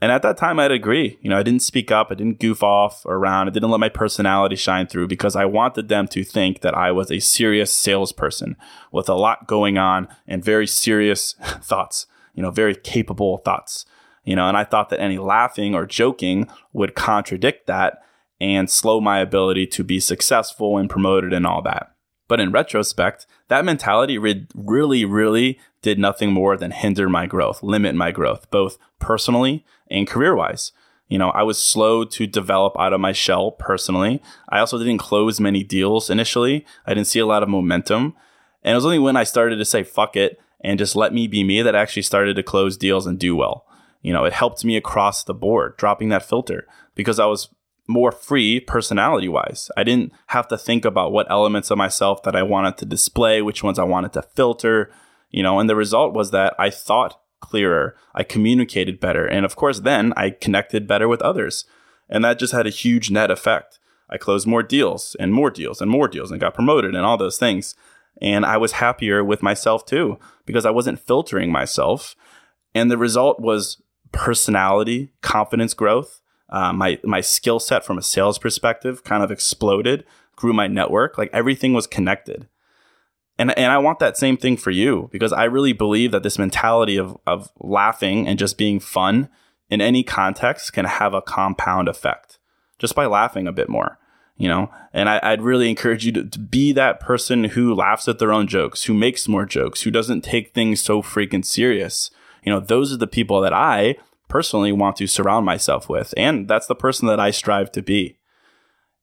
And 0.00 0.10
at 0.10 0.22
that 0.22 0.38
time, 0.38 0.58
I'd 0.58 0.70
agree. 0.70 1.18
You 1.20 1.28
know, 1.28 1.38
I 1.38 1.42
didn't 1.42 1.62
speak 1.62 1.90
up, 1.90 2.08
I 2.10 2.14
didn't 2.14 2.38
goof 2.38 2.62
off 2.62 3.04
around, 3.04 3.48
I 3.48 3.50
didn't 3.50 3.70
let 3.70 3.80
my 3.80 3.90
personality 3.90 4.56
shine 4.56 4.86
through 4.86 5.08
because 5.08 5.36
I 5.36 5.44
wanted 5.44 5.88
them 5.88 6.08
to 6.08 6.24
think 6.24 6.60
that 6.60 6.74
I 6.74 6.90
was 6.90 7.10
a 7.10 7.18
serious 7.18 7.72
salesperson 7.72 8.56
with 8.92 9.08
a 9.08 9.14
lot 9.14 9.46
going 9.46 9.76
on 9.76 10.08
and 10.26 10.44
very 10.44 10.66
serious 10.66 11.32
thoughts, 11.60 12.06
you 12.34 12.42
know, 12.42 12.50
very 12.50 12.74
capable 12.74 13.38
thoughts. 13.38 13.84
You 14.24 14.36
know, 14.36 14.48
and 14.48 14.56
I 14.56 14.64
thought 14.64 14.90
that 14.90 15.00
any 15.00 15.18
laughing 15.18 15.74
or 15.74 15.86
joking 15.86 16.48
would 16.72 16.94
contradict 16.94 17.66
that 17.66 18.02
and 18.40 18.70
slow 18.70 19.00
my 19.00 19.18
ability 19.18 19.66
to 19.68 19.84
be 19.84 20.00
successful 20.00 20.78
and 20.78 20.88
promoted 20.88 21.32
and 21.32 21.46
all 21.46 21.62
that. 21.62 21.92
But 22.28 22.40
in 22.40 22.52
retrospect, 22.52 23.26
that 23.48 23.64
mentality 23.64 24.16
re- 24.16 24.46
really, 24.54 25.04
really 25.04 25.58
did 25.82 25.98
nothing 25.98 26.32
more 26.32 26.56
than 26.56 26.70
hinder 26.70 27.08
my 27.08 27.26
growth, 27.26 27.62
limit 27.62 27.94
my 27.94 28.12
growth, 28.12 28.50
both 28.50 28.78
personally 28.98 29.64
and 29.90 30.06
career 30.06 30.36
wise. 30.36 30.72
You 31.08 31.18
know, 31.18 31.30
I 31.30 31.42
was 31.42 31.58
slow 31.58 32.04
to 32.04 32.26
develop 32.28 32.78
out 32.78 32.92
of 32.92 33.00
my 33.00 33.10
shell 33.10 33.50
personally. 33.50 34.22
I 34.48 34.60
also 34.60 34.78
didn't 34.78 34.98
close 34.98 35.40
many 35.40 35.64
deals 35.64 36.08
initially. 36.08 36.64
I 36.86 36.94
didn't 36.94 37.08
see 37.08 37.18
a 37.18 37.26
lot 37.26 37.42
of 37.42 37.48
momentum. 37.48 38.14
And 38.62 38.72
it 38.72 38.76
was 38.76 38.84
only 38.84 39.00
when 39.00 39.16
I 39.16 39.24
started 39.24 39.56
to 39.56 39.64
say, 39.64 39.82
fuck 39.82 40.14
it, 40.14 40.38
and 40.60 40.78
just 40.78 40.94
let 40.94 41.12
me 41.12 41.26
be 41.26 41.42
me 41.42 41.62
that 41.62 41.74
I 41.74 41.80
actually 41.80 42.02
started 42.02 42.36
to 42.36 42.44
close 42.44 42.76
deals 42.76 43.06
and 43.06 43.18
do 43.18 43.34
well. 43.34 43.66
You 44.02 44.12
know, 44.12 44.24
it 44.24 44.32
helped 44.32 44.64
me 44.64 44.76
across 44.76 45.24
the 45.24 45.34
board, 45.34 45.76
dropping 45.76 46.08
that 46.08 46.24
filter 46.24 46.66
because 46.94 47.18
I 47.18 47.26
was 47.26 47.48
more 47.86 48.12
free 48.12 48.60
personality 48.60 49.28
wise. 49.28 49.70
I 49.76 49.84
didn't 49.84 50.12
have 50.28 50.48
to 50.48 50.58
think 50.58 50.84
about 50.84 51.12
what 51.12 51.30
elements 51.30 51.70
of 51.70 51.78
myself 51.78 52.22
that 52.22 52.36
I 52.36 52.42
wanted 52.42 52.78
to 52.78 52.86
display, 52.86 53.42
which 53.42 53.62
ones 53.62 53.78
I 53.78 53.84
wanted 53.84 54.12
to 54.14 54.22
filter, 54.22 54.90
you 55.30 55.42
know, 55.42 55.58
and 55.58 55.68
the 55.68 55.76
result 55.76 56.14
was 56.14 56.30
that 56.30 56.54
I 56.58 56.70
thought 56.70 57.20
clearer, 57.40 57.96
I 58.14 58.22
communicated 58.22 59.00
better, 59.00 59.26
and 59.26 59.44
of 59.44 59.56
course, 59.56 59.80
then 59.80 60.12
I 60.16 60.30
connected 60.30 60.86
better 60.86 61.08
with 61.08 61.22
others. 61.22 61.64
And 62.08 62.24
that 62.24 62.38
just 62.38 62.52
had 62.52 62.66
a 62.66 62.70
huge 62.70 63.10
net 63.10 63.30
effect. 63.30 63.78
I 64.08 64.18
closed 64.18 64.46
more 64.46 64.62
deals 64.62 65.16
and 65.20 65.32
more 65.32 65.50
deals 65.50 65.80
and 65.80 65.90
more 65.90 66.08
deals 66.08 66.30
and 66.30 66.40
got 66.40 66.54
promoted 66.54 66.94
and 66.94 67.04
all 67.04 67.16
those 67.16 67.38
things. 67.38 67.74
And 68.20 68.44
I 68.44 68.56
was 68.56 68.72
happier 68.72 69.22
with 69.24 69.42
myself 69.42 69.86
too 69.86 70.18
because 70.44 70.66
I 70.66 70.70
wasn't 70.70 70.98
filtering 70.98 71.52
myself. 71.52 72.16
And 72.74 72.90
the 72.90 72.98
result 72.98 73.40
was 73.40 73.80
personality, 74.12 75.12
confidence 75.22 75.74
growth, 75.74 76.20
uh, 76.48 76.72
my 76.72 76.98
my 77.04 77.20
skill 77.20 77.60
set 77.60 77.84
from 77.84 77.98
a 77.98 78.02
sales 78.02 78.38
perspective 78.38 79.04
kind 79.04 79.22
of 79.22 79.30
exploded, 79.30 80.04
grew 80.36 80.52
my 80.52 80.66
network, 80.66 81.16
like 81.16 81.30
everything 81.32 81.72
was 81.72 81.86
connected. 81.86 82.48
And 83.38 83.56
and 83.56 83.72
I 83.72 83.78
want 83.78 84.00
that 84.00 84.16
same 84.16 84.36
thing 84.36 84.56
for 84.56 84.70
you 84.70 85.08
because 85.12 85.32
I 85.32 85.44
really 85.44 85.72
believe 85.72 86.10
that 86.12 86.22
this 86.22 86.38
mentality 86.38 86.96
of 86.96 87.16
of 87.26 87.50
laughing 87.58 88.26
and 88.26 88.38
just 88.38 88.58
being 88.58 88.80
fun 88.80 89.28
in 89.70 89.80
any 89.80 90.02
context 90.02 90.72
can 90.72 90.84
have 90.84 91.14
a 91.14 91.22
compound 91.22 91.88
effect 91.88 92.38
just 92.78 92.94
by 92.94 93.06
laughing 93.06 93.46
a 93.46 93.52
bit 93.52 93.68
more 93.68 93.98
you 94.40 94.48
know? 94.48 94.70
And 94.94 95.08
I, 95.08 95.30
would 95.30 95.42
really 95.42 95.68
encourage 95.68 96.06
you 96.06 96.12
to, 96.12 96.24
to, 96.24 96.38
be 96.38 96.72
that 96.72 96.98
person 96.98 97.44
who 97.44 97.74
laughs 97.74 98.08
at 98.08 98.18
their 98.18 98.32
own 98.32 98.48
jokes 98.48 98.84
who 98.84 98.94
makes 98.94 99.28
more 99.28 99.44
jokes 99.44 99.82
who 99.82 99.90
doesn't 99.90 100.22
take 100.22 100.54
things 100.54 100.80
so 100.80 101.02
freaking 101.02 101.44
serious 101.44 102.10
you 102.44 102.52
know 102.52 102.60
those 102.60 102.92
are 102.92 102.96
the 102.96 103.06
people 103.06 103.40
that 103.40 103.52
i 103.52 103.96
personally 104.30 104.72
want 104.72 104.96
to 104.96 105.06
surround 105.06 105.44
myself 105.44 105.90
with. 105.90 106.14
And 106.16 106.48
that's 106.48 106.66
the 106.66 106.74
person 106.74 107.06
that 107.08 107.20
I 107.20 107.30
strive 107.30 107.70
to 107.72 107.82
be. 107.82 108.16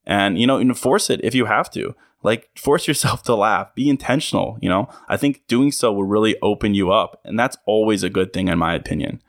And, 0.04 0.40
you 0.40 0.46
know, 0.46 0.58
enforce 0.58 1.10
it 1.10 1.20
if 1.22 1.34
you 1.36 1.44
have 1.44 1.70
to. 1.72 1.94
Like, 2.24 2.50
force 2.56 2.88
yourself 2.88 3.22
to 3.24 3.36
laugh. 3.36 3.72
Be 3.76 3.88
intentional. 3.88 4.58
You 4.60 4.70
know, 4.70 4.88
I 5.08 5.16
think 5.16 5.46
doing 5.46 5.70
so 5.70 5.92
will 5.92 6.04
really 6.04 6.36
open 6.42 6.74
you 6.74 6.90
up. 6.90 7.20
And 7.24 7.38
that's 7.38 7.58
always 7.66 8.02
a 8.02 8.10
good 8.10 8.32
thing, 8.32 8.48
in 8.48 8.58
my 8.58 8.74
opinion. 8.74 9.22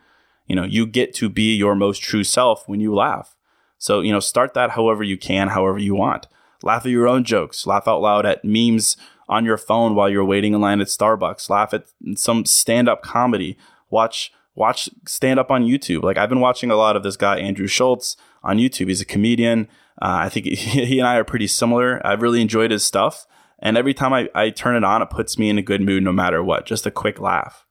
You 0.47 0.55
know, 0.55 0.63
you 0.63 0.87
get 0.87 1.13
to 1.15 1.29
be 1.29 1.55
your 1.55 1.75
most 1.75 2.01
true 2.01 2.23
self 2.23 2.67
when 2.67 2.79
you 2.79 2.95
laugh. 2.95 3.35
So, 3.77 3.99
you 3.99 4.11
know, 4.11 4.19
start 4.19 4.55
that 4.55 4.71
however 4.71 5.03
you 5.03 5.17
can, 5.17 5.49
however 5.49 5.77
you 5.77 5.93
want. 5.93 6.25
Laugh 6.63 6.85
at 6.85 6.91
your 6.91 7.07
own 7.07 7.23
jokes. 7.23 7.67
Laugh 7.67 7.87
out 7.87 8.01
loud 8.01 8.25
at 8.25 8.43
memes 8.43 8.97
on 9.29 9.45
your 9.45 9.57
phone 9.57 9.93
while 9.93 10.09
you're 10.09 10.25
waiting 10.25 10.53
in 10.53 10.59
line 10.59 10.81
at 10.81 10.87
Starbucks. 10.87 11.49
Laugh 11.49 11.73
at 11.73 11.85
some 12.15 12.45
stand 12.45 12.89
up 12.89 13.03
comedy. 13.03 13.57
Watch 13.89 14.31
watch 14.55 14.89
stand 15.07 15.39
up 15.39 15.51
on 15.51 15.65
YouTube. 15.65 16.03
Like 16.03 16.17
I've 16.17 16.29
been 16.29 16.41
watching 16.41 16.71
a 16.71 16.75
lot 16.75 16.95
of 16.95 17.03
this 17.03 17.17
guy 17.17 17.39
Andrew 17.39 17.67
Schulz 17.67 18.17
on 18.43 18.57
YouTube. 18.57 18.87
He's 18.89 19.01
a 19.01 19.05
comedian. 19.05 19.67
Uh, 20.01 20.23
I 20.23 20.29
think 20.29 20.45
he 20.47 20.99
and 20.99 21.07
I 21.07 21.17
are 21.17 21.23
pretty 21.23 21.47
similar. 21.47 22.05
I've 22.05 22.21
really 22.21 22.41
enjoyed 22.41 22.71
his 22.71 22.85
stuff, 22.85 23.25
and 23.59 23.77
every 23.77 23.93
time 23.93 24.13
I, 24.13 24.29
I 24.35 24.49
turn 24.49 24.75
it 24.75 24.83
on, 24.83 25.01
it 25.01 25.09
puts 25.09 25.37
me 25.37 25.49
in 25.49 25.57
a 25.57 25.63
good 25.63 25.81
mood 25.81 26.03
no 26.03 26.11
matter 26.11 26.43
what. 26.43 26.65
Just 26.65 26.85
a 26.85 26.91
quick 26.91 27.19
laugh, 27.19 27.65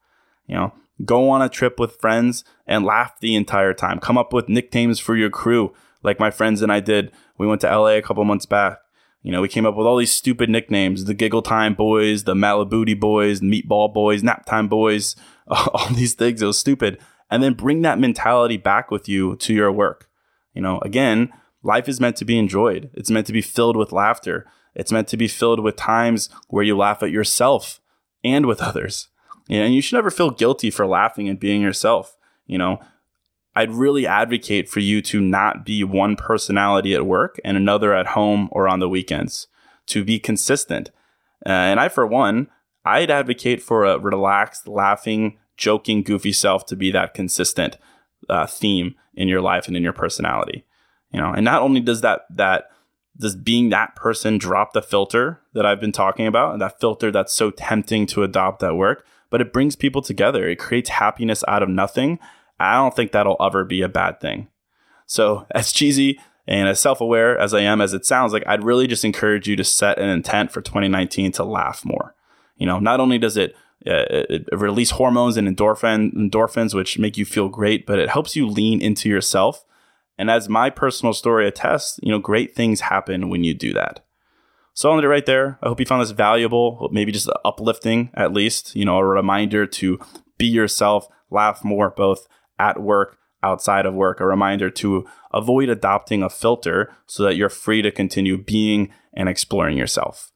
you 0.47 0.55
know. 0.55 0.73
Go 1.05 1.31
on 1.31 1.43
a 1.43 1.49
trip 1.49 1.79
with 1.79 2.01
friends 2.01 2.43
and 2.67 2.85
laugh 2.85 3.21
the 3.21 3.37
entire 3.37 3.73
time. 3.73 4.01
Come 4.01 4.19
up 4.19 4.33
with 4.33 4.49
nicknames 4.49 4.99
for 4.99 5.17
your 5.17 5.31
crew, 5.31 5.73
like 6.03 6.19
my 6.19 6.31
friends 6.31 6.61
and 6.61 6.73
I 6.73 6.81
did. 6.81 7.13
We 7.39 7.47
went 7.47 7.61
to 7.61 7.69
LA 7.69 7.91
a 7.91 8.03
couple 8.03 8.25
months 8.25 8.47
back. 8.47 8.79
You 9.23 9.33
know, 9.33 9.41
we 9.41 9.49
came 9.49 9.67
up 9.67 9.77
with 9.77 9.87
all 9.87 9.97
these 9.97 10.13
stupid 10.13 10.51
nicknames: 10.51 11.05
the 11.05 11.15
Giggle 11.15 11.43
Time 11.43 11.75
Boys, 11.75 12.25
the 12.25 12.35
Malibu 12.35 12.99
Boys, 12.99 13.41
Meatball 13.41 13.93
Boys, 13.93 14.23
Nap 14.23 14.45
Time 14.47 14.69
Boys. 14.69 15.15
all 15.75 15.89
these 15.91 16.15
things. 16.15 16.43
It 16.43 16.47
was 16.47 16.59
stupid. 16.59 16.99
And 17.31 17.43
then 17.43 17.55
bring 17.55 17.83
that 17.83 17.99
mentality 17.99 18.57
back 18.57 18.91
with 18.91 19.09
you 19.09 19.37
to 19.37 19.53
your 19.53 19.71
work. 19.71 20.09
You 20.55 20.63
know, 20.63 20.79
again, 20.81 21.33
life 21.63 21.89
is 21.89 22.01
meant 22.01 22.17
to 22.17 22.25
be 22.25 22.39
enjoyed. 22.39 22.91
It's 22.95 23.11
meant 23.11 23.27
to 23.27 23.33
be 23.33 23.43
filled 23.43 23.77
with 23.77 23.93
laughter. 23.93 24.47
It's 24.75 24.93
meant 24.93 25.09
to 25.09 25.17
be 25.17 25.29
filled 25.29 25.61
with 25.61 25.77
times 25.77 26.31
where 26.49 26.65
you 26.65 26.77
laugh 26.77 27.03
at 27.03 27.11
yourself 27.11 27.81
and 28.25 28.47
with 28.47 28.63
others. 28.63 29.09
And 29.51 29.75
you 29.75 29.83
should 29.83 29.97
never 29.97 30.11
feel 30.11 30.31
guilty 30.31 30.71
for 30.71 30.87
laughing 30.87 31.29
and 31.29 31.41
being 31.41 31.63
yourself. 31.63 32.17
You 32.47 32.59
know, 32.59 32.81
I'd 33.55 33.73
really 33.73 34.07
advocate 34.07 34.69
for 34.69 34.81
you 34.81 35.03
to 35.03 35.21
not 35.21 35.65
be 35.65 35.83
one 35.85 36.17
personality 36.17 36.95
at 36.95 37.07
work 37.07 37.41
and 37.45 37.57
another 37.57 37.93
at 37.95 38.09
home 38.09 38.49
or 38.53 38.69
on 38.69 38.79
the 38.79 38.89
weekends, 38.89 39.49
to 39.87 40.05
be 40.05 40.19
consistent. 40.19 40.91
Uh, 41.45 41.51
and 41.51 41.81
I, 41.81 41.89
for 41.89 42.07
one, 42.07 42.49
I'd 42.89 43.11
advocate 43.11 43.63
for 43.63 43.85
a 43.85 43.99
relaxed, 43.99 44.67
laughing, 44.67 45.39
joking, 45.57 46.03
goofy 46.03 46.33
self 46.33 46.65
to 46.67 46.77
be 46.77 46.91
that 46.93 47.15
consistent 47.15 47.77
uh, 48.29 48.47
theme 48.47 48.95
in 49.15 49.29
your 49.29 49.41
life 49.41 49.69
and 49.69 49.77
in 49.77 49.83
your 49.83 49.93
personality. 49.93 50.65
You 51.13 51.21
know, 51.21 51.33
and 51.33 51.45
not 51.45 51.63
only 51.63 51.81
does 51.81 52.01
that 52.03 52.23
that 52.31 52.71
does 53.19 53.35
being 53.35 53.71
that 53.71 53.97
person 53.97 54.39
drop 54.39 54.73
the 54.73 54.83
filter 54.83 55.41
that 55.53 55.67
I've 55.67 55.81
been 55.81 55.93
talking 55.93 56.27
about, 56.27 56.53
and 56.53 56.63
that 56.63 56.81
filter 56.81 57.11
that's 57.11 57.33
so 57.33 57.51
tempting 57.51 58.07
to 58.07 58.23
adopt 58.23 58.63
at 58.63 58.77
work, 58.77 59.05
but 59.31 59.41
it 59.41 59.53
brings 59.53 59.77
people 59.77 60.03
together. 60.03 60.49
It 60.49 60.59
creates 60.59 60.91
happiness 60.91 61.45
out 61.49 61.63
of 61.63 61.69
nothing. 61.69 62.19
I 62.61 62.75
don't 62.77 62.95
think 62.95 63.13
that'll 63.13 63.37
ever 63.41 63.65
be 63.65 63.83
a 63.83 63.89
bad 63.89 64.21
thing. 64.21 64.49
So, 65.07 65.47
as 65.55 65.73
cheesy 65.73 66.21
and 66.47 66.69
as 66.69 66.81
self 66.81 67.01
aware 67.01 67.39
as 67.39 67.53
I 67.53 67.61
am, 67.61 67.81
as 67.81 67.93
it 67.93 68.07
sounds 68.07 68.33
like, 68.33 68.45
I'd 68.47 68.65
really 68.65 68.87
just 68.87 69.05
encourage 69.05 69.49
you 69.49 69.57
to 69.57 69.65
set 69.65 69.99
an 69.99 70.09
intent 70.09 70.53
for 70.53 70.61
2019 70.61 71.33
to 71.33 71.45
laugh 71.45 71.85
more. 71.85 72.15
You 72.59 72.67
know, 72.67 72.79
not 72.79 73.01
only 73.01 73.19
does 73.19 73.37
it, 73.37 73.55
uh, 73.87 74.05
it 74.11 74.47
release 74.53 74.91
hormones 74.91 75.37
and 75.37 75.49
endorphin, 75.49 76.13
endorphins, 76.13 76.75
which 76.75 76.99
make 76.99 77.17
you 77.17 77.25
feel 77.25 77.49
great, 77.49 77.87
but 77.87 77.99
it 77.99 78.11
helps 78.11 78.37
you 78.37 78.47
lean 78.47 78.83
into 78.83 79.09
yourself. 79.09 79.65
And 80.19 80.31
as 80.31 80.49
my 80.49 80.69
personal 80.69 81.15
story 81.15 81.47
attests, 81.47 82.01
you 82.03 82.11
know, 82.11 82.19
great 82.19 82.55
things 82.55 82.81
happen 82.81 83.29
when 83.29 83.45
you 83.45 83.55
do 83.55 83.73
that. 83.75 84.05
So 84.75 84.91
I'll 84.91 84.97
end 84.97 85.05
it 85.05 85.09
right 85.09 85.27
there. 85.27 85.59
I 85.63 85.69
hope 85.69 85.81
you 85.81 85.87
found 85.87 86.03
this 86.03 86.11
valuable, 86.11 86.89
maybe 86.93 87.13
just 87.13 87.31
uplifting 87.45 88.11
at 88.15 88.33
least, 88.33 88.77
you 88.77 88.85
know, 88.85 88.99
a 88.99 89.05
reminder 89.05 89.67
to 89.67 89.99
be 90.37 90.47
yourself, 90.47 91.09
laugh 91.31 91.65
more, 91.65 91.91
both 91.91 92.29
at 92.59 92.81
work, 92.81 93.19
outside 93.43 93.87
of 93.87 93.95
work, 93.95 94.21
a 94.21 94.27
reminder 94.27 94.71
to 94.71 95.07
avoid 95.33 95.69
adopting 95.69 96.23
a 96.23 96.31
filter 96.31 96.93
so 97.07 97.23
that 97.23 97.37
you're 97.37 97.49
free 97.49 97.83
to 97.83 97.91
continue 97.91 98.37
being 98.37 98.91
and 99.15 99.29
exploring 99.29 99.77
yourself. 99.77 100.33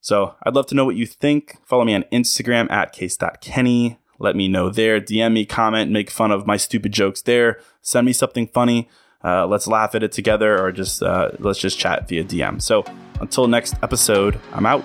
So 0.00 0.34
I'd 0.42 0.54
love 0.54 0.66
to 0.68 0.74
know 0.74 0.84
what 0.84 0.96
you 0.96 1.06
think. 1.06 1.58
Follow 1.64 1.84
me 1.84 1.94
on 1.94 2.04
Instagram 2.12 2.70
at 2.70 2.92
case.kenny. 2.92 3.98
Let 4.18 4.36
me 4.36 4.48
know 4.48 4.70
there. 4.70 5.00
DM 5.00 5.32
me, 5.32 5.46
comment, 5.46 5.90
make 5.90 6.10
fun 6.10 6.32
of 6.32 6.46
my 6.46 6.56
stupid 6.56 6.92
jokes 6.92 7.22
there. 7.22 7.60
Send 7.82 8.06
me 8.06 8.12
something 8.12 8.48
funny. 8.48 8.88
Uh, 9.24 9.46
let's 9.46 9.66
laugh 9.66 9.94
at 9.94 10.02
it 10.02 10.12
together 10.12 10.60
or 10.60 10.70
just 10.72 11.02
uh, 11.02 11.30
let's 11.38 11.58
just 11.58 11.78
chat 11.78 12.08
via 12.08 12.24
DM. 12.24 12.60
So 12.62 12.84
until 13.20 13.46
next 13.48 13.74
episode, 13.82 14.40
I'm 14.52 14.66
out. 14.66 14.84